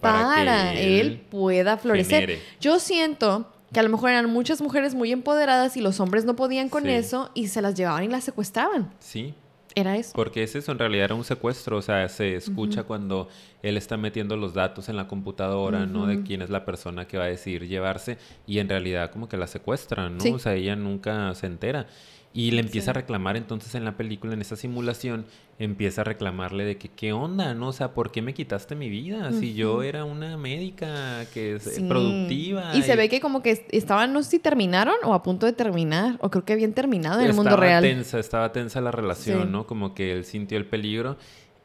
[0.01, 2.21] Para para, que él, él pueda florecer.
[2.21, 2.41] genere.
[2.59, 6.37] Yo siento que a lo mejor eran muchas mujeres muy empoderadas y los hombres no
[6.37, 6.91] podían con Sí.
[6.91, 8.89] eso y se las llevaban y las secuestraban.
[8.99, 9.33] Sí,
[9.77, 10.13] Era eso.
[10.15, 13.27] Porque es eso, en realidad era un secuestro, o sea, se escucha cuando
[13.61, 16.07] él está metiendo los datos en la computadora, ¿no?
[16.07, 18.17] De quién es la persona que va a decidir llevarse
[18.47, 20.21] y en realidad como que la secuestran, ¿no?
[20.21, 20.31] Sí.
[20.31, 21.87] O sea, ella nunca se entera.
[22.35, 25.25] Y le empieza a reclamar entonces en la película, en esa simulación,
[25.57, 27.53] empieza a reclamarle de que, ¿qué onda?
[27.53, 27.69] ¿No?
[27.69, 29.31] O sea, ¿por qué me quitaste mi vida?
[29.31, 32.75] Si yo era una médica que es eh, productiva.
[32.75, 35.53] Y, se ve que como que estaban, no sé si terminaron o a punto de
[35.53, 37.81] terminar, o creo que habían terminado en el mundo real.
[37.81, 39.65] Tensa, estaba tensa la relación, ¿no?
[39.65, 41.15] Como que él sintió el peligro.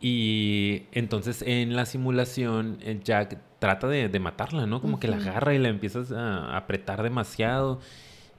[0.00, 4.80] Y entonces en la simulación, eh, Jack trata de, matarla, ¿no?
[4.80, 7.80] Como que la agarra y la empiezas a apretar demasiado.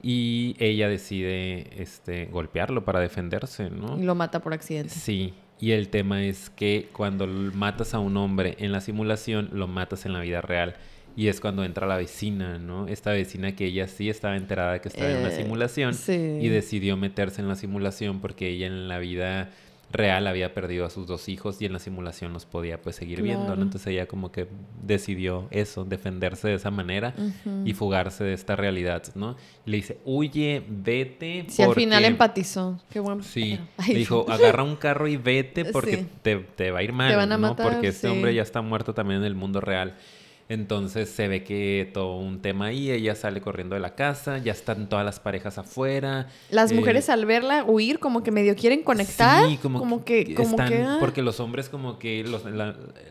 [0.02, 3.98] Y ella decide este, golpearlo para defenderse, ¿no?
[3.98, 4.94] Y lo mata por accidente.
[4.94, 5.34] Sí.
[5.60, 10.04] Y el tema es que cuando matas a un hombre en la simulación, lo matas
[10.04, 10.74] en la vida real.
[11.14, 12.88] Y es cuando entra la vecina, ¿no?
[12.88, 16.96] Esta vecina que ella sí estaba enterada que estaba en una eh, simulación y decidió
[16.96, 19.50] meterse en la simulación porque ella en la vida
[19.92, 23.22] real había perdido a sus dos hijos y en la simulación los podía pues seguir
[23.22, 23.62] viendo, ¿no?
[23.62, 24.48] Entonces ella como que
[24.82, 27.14] decidió eso, defenderse de esa manera
[27.64, 29.36] y fugarse de esta realidad, ¿no?
[29.64, 31.46] le dice, huye, vete.
[31.48, 33.22] Si al final empatizó, qué bueno.
[33.22, 37.16] Sí, le dijo, agarra un carro y vete porque te, va a ir mal, te
[37.16, 37.56] van a ¿no?
[37.56, 39.96] porque este hombre ya está muerto también en el mundo real.
[40.48, 44.52] Entonces se ve que todo un tema ahí, ella sale corriendo de la casa, ya
[44.52, 46.28] están todas las parejas afuera.
[46.50, 49.48] Las eh, mujeres al verla huir como que medio quieren conectar.
[49.48, 50.98] Sí, como, que, como que ah.
[51.00, 52.42] porque los hombres como que los,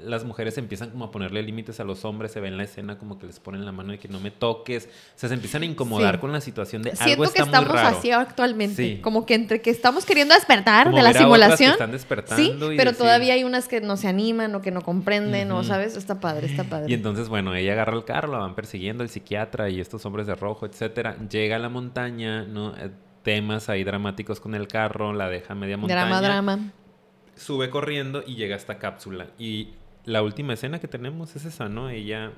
[0.04, 2.98] las mujeres empiezan como a ponerle límites a los hombres, se ve en la escena
[2.98, 5.64] como que les ponen la mano de que no me toques, o sea, se empiezan
[5.64, 9.34] a incomodar con la situación de Siento algo está que estamos así actualmente, como que
[9.34, 11.72] entre que estamos queriendo despertar de la simulación.
[11.72, 15.52] están despertando sí, pero todavía hay unas que no se animan o que no comprenden
[15.52, 16.92] o sabes, está padre, está padre.
[16.92, 20.28] Y entonces bueno, ella agarra el carro, la van persiguiendo el psiquiatra y estos hombres
[20.28, 21.16] de rojo, etcétera.
[21.30, 22.76] Llega a la montaña, ¿no?
[22.78, 22.92] Eh,
[23.24, 26.06] temas ahí dramáticos con el carro, la deja media montaña.
[26.06, 26.74] Drama, drama.
[27.36, 29.28] Sube corriendo y llega a esta cápsula.
[29.40, 29.70] Y
[30.04, 31.90] la última escena que tenemos es esa, ¿no?
[31.90, 32.34] Ella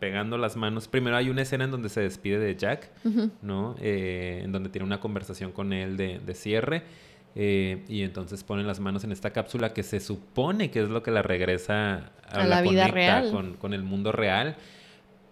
[0.00, 0.88] pegando las manos.
[0.88, 2.90] Primero hay una escena en donde se despide de Jack,
[3.42, 3.76] ¿no?
[3.80, 6.84] Eh, en donde tiene una conversación con él de, de cierre.
[7.38, 11.02] Eh, y entonces ponen las manos en esta cápsula que se supone que es lo
[11.02, 14.56] que la regresa a, la, vida real con, el mundo real.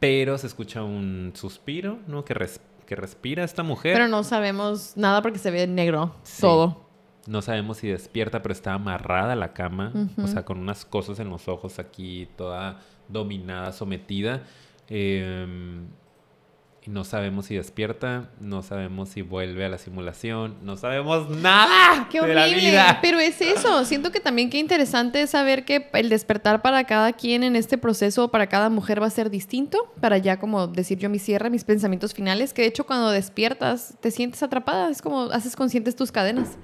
[0.01, 2.23] Pero se escucha un suspiro, ¿no?
[2.27, 2.35] Que,
[2.87, 3.95] que respira esta mujer.
[3.95, 6.85] Pero no sabemos nada porque se ve negro todo.
[7.27, 9.93] No sabemos si despierta, pero está amarrada a la cama,
[10.23, 14.43] o sea, con unas cosas en los ojos aquí, toda dominada, sometida.
[14.91, 15.47] Eh,
[16.87, 22.09] y no sabemos si despierta, no sabemos si vuelve a la simulación, no sabemos nada
[22.11, 22.99] ¡Qué de la vida.
[23.01, 27.15] Pero es eso, siento que también qué interesante es saber que el despertar para cada
[27.15, 30.99] quien en este proceso, para cada mujer va a ser distinto, para ya como decir
[30.99, 35.01] yo mi cierre, mis pensamientos finales, que de hecho cuando despiertas te sientes atrapada, es
[35.01, 36.59] como haces conscientes tus cadenas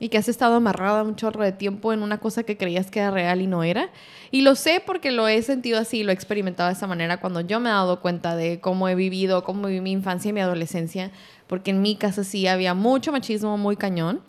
[0.00, 3.00] y que has estado amarrada un chorro de tiempo en una cosa que creías que
[3.00, 3.90] era real y no era.
[4.30, 7.40] Y lo sé porque lo he sentido así, lo he experimentado de esa manera cuando
[7.40, 10.40] yo me he dado cuenta de cómo he vivido, cómo viví mi infancia y mi
[10.40, 11.10] adolescencia,
[11.46, 14.20] porque en mi casa sí había mucho machismo muy cañón.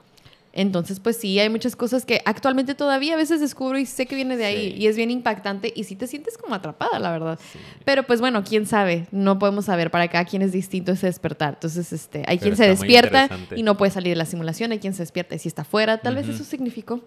[0.51, 4.15] Entonces, pues sí, hay muchas cosas que actualmente todavía a veces descubro y sé que
[4.15, 7.39] viene de ahí y es bien impactante y sí te sientes como atrapada, la verdad.
[7.85, 11.55] Pero pues bueno, quién sabe, no podemos saber, para cada quien es distinto ese despertar.
[11.55, 14.93] Entonces, este, hay quien se despierta y no puede salir de la simulación, hay quien
[14.93, 17.01] se despierta y si está fuera, tal vez eso significó.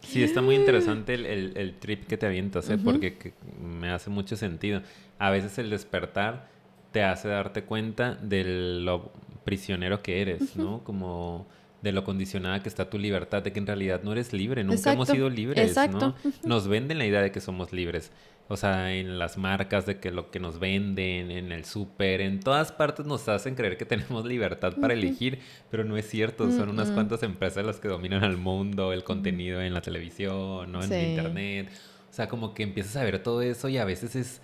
[0.00, 2.78] Sí, está muy interesante el, trip que te avientas, ¿eh?
[2.78, 4.82] porque me hace mucho sentido.
[5.18, 6.48] A veces el despertar
[6.90, 9.12] te hace darte cuenta de lo
[9.44, 10.82] prisionero que eres, ¿no?
[10.82, 11.46] Como
[11.86, 14.92] de lo condicionada que está tu libertad, de que en realidad no eres libre, nunca
[14.92, 16.16] hemos sido libres, Exacto.
[16.24, 16.32] ¿no?
[16.42, 18.10] Nos venden la idea de que somos libres.
[18.48, 22.40] O sea, en las marcas de que lo que nos venden, en el súper, en
[22.40, 25.38] todas partes nos hacen creer que tenemos libertad para elegir,
[25.70, 26.50] pero no es cierto.
[26.50, 30.82] Son unas cuantas empresas las que dominan al mundo, el contenido en la televisión, ¿no?
[30.82, 31.70] En internet.
[32.10, 34.42] O sea, como que empiezas a ver todo eso y a veces es...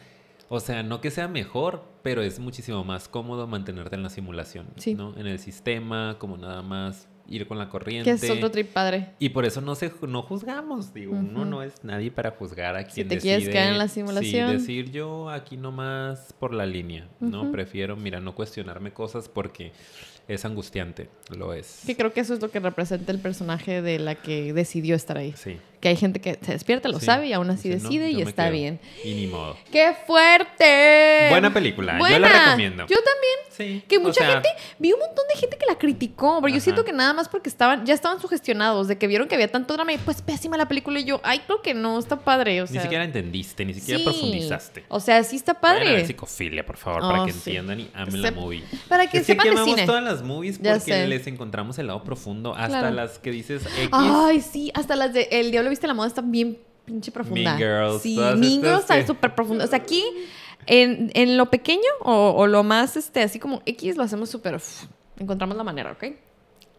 [0.49, 4.66] O sea, no que sea mejor, pero es muchísimo más cómodo mantenerte en la simulación,
[4.97, 5.16] ¿no?
[5.16, 8.10] En el sistema, como nada más ir con la corriente.
[8.10, 9.10] Que es otro trip padre.
[9.18, 12.84] Y por eso no se no juzgamos, digo, uno no es nadie para juzgar a
[12.84, 14.50] quien si te quieres quedar en la simulación.
[14.50, 17.50] Sí, decir yo aquí nomás por la línea, ¿no?
[17.50, 19.72] Prefiero, mira, no cuestionarme cosas porque
[20.28, 21.82] es angustiante, lo es.
[21.86, 25.16] Que creo que eso es lo que representa el personaje de la que decidió estar
[25.16, 25.34] ahí.
[25.36, 25.58] Sí.
[25.82, 28.78] Que hay gente que se despierta, lo sabe y aún así decide y está bien.
[29.02, 29.56] Y ni modo.
[29.72, 31.26] ¡Qué fuerte!
[31.28, 32.86] Buena película, yo la recomiendo.
[32.86, 33.32] Yo también.
[33.50, 33.84] Sí.
[33.88, 36.92] Que mucha gente, vi un montón de gente que la criticó, pero yo siento que
[36.92, 39.98] nada más porque estaban, ya estaban sugestionados de que vieron que había tanto drama y
[39.98, 42.62] pues pésima la película y yo, ay, creo que no, está padre.
[42.62, 44.84] O sea, ni siquiera entendiste, ni siquiera profundizaste.
[44.88, 45.90] O sea, sí está padre.
[45.90, 48.62] Bueno, psicofilia, por favor, para oh, que entiendan y amen la movie.
[48.88, 49.84] Para que sepan de cine.
[49.84, 53.88] todas las movies porque les encontramos el lado profundo, hasta las que dices X.
[53.90, 57.56] Ay, sí, hasta las de El Diablo Viste la Moda están bien pinche profunda.
[57.56, 58.02] Mean Girls.
[58.02, 59.64] Sí, Mean Girls está súper profunda.
[59.64, 60.04] O sea, aquí,
[60.66, 64.60] en, en lo pequeño o, o, lo más, este, así como X, lo hacemos súper...
[65.18, 66.04] Encontramos la manera, ¿ok?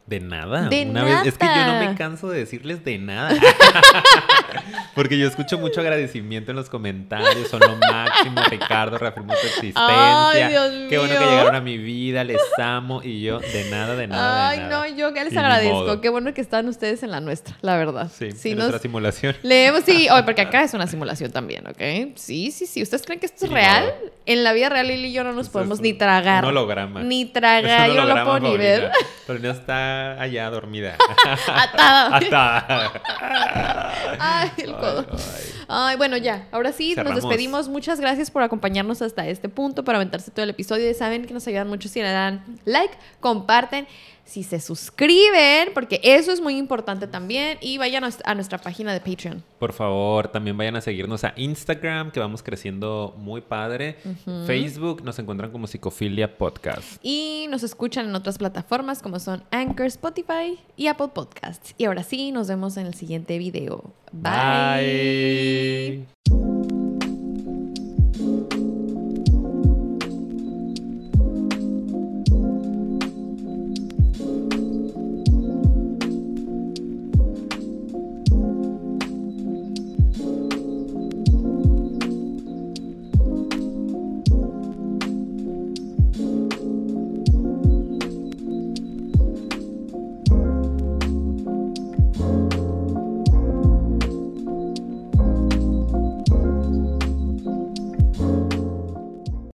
[0.05, 0.67] De nada.
[0.67, 1.89] De Una vez, es que yo no nada.
[1.89, 3.33] me canso de decirles de nada.
[4.95, 7.47] Porque yo escucho mucho agradecimiento en los comentarios.
[7.49, 10.29] Son lo máximo, Ricardo, reafirmó tu existencia.
[10.29, 11.29] Ay, Dios Qué bueno que mío.
[11.29, 13.01] llegaron a mi vida, les amo.
[13.01, 14.49] Y yo, de nada, de nada.
[14.49, 14.87] Ay, de no, nada.
[14.89, 16.01] yo que les Y agradezco.
[16.01, 18.11] Qué bueno que están ustedes en la nuestra, la verdad.
[18.13, 19.35] Sí, Sí, en nos nuestra simulación.
[19.41, 22.13] leemos, sí, oye, porque acá es una simulación también, ¿ok?
[22.15, 22.83] Sí, sí, sí.
[22.83, 23.91] ¿Ustedes creen que esto es real?
[24.25, 26.43] En la vida real, Lili y yo no nos podemos ni tragar.
[26.43, 27.01] Un holograma.
[27.03, 28.91] Ni tragar, yo no lo puedo ni ver.
[28.91, 29.07] Paulina.
[29.27, 29.51] Paulina
[29.93, 30.95] está allá dormida.
[31.47, 32.17] Atada.
[32.17, 33.01] Atada.
[34.19, 35.05] Ay, el codo.
[35.11, 35.53] Ay, ay.
[35.67, 36.47] Ay, bueno, ya.
[36.51, 37.15] Ahora sí, Cerramos.
[37.15, 37.69] nos despedimos.
[37.69, 40.93] Muchas gracias por acompañarnos hasta este punto, por aventarse todo el episodio.
[40.93, 43.87] Saben que nos ayudan mucho si le dan like, comparten,
[44.25, 47.57] si se suscriben, porque eso es muy importante también.
[47.61, 49.43] Y vayan a nuestra- página de Patreon.
[49.59, 53.97] Por favor, también vayan a seguirnos a Instagram, que vamos creciendo muy padre.
[54.47, 56.99] Facebook nos encuentran como Psicofilia Podcast.
[57.03, 61.73] Y nos escuchan en otras plataformas como son Anchor, Spotify y Apple Podcasts.
[61.77, 63.83] Y ahora sí, nos vemos en el siguiente video.
[64.11, 66.05] Bye.
[66.29, 68.52] Bye.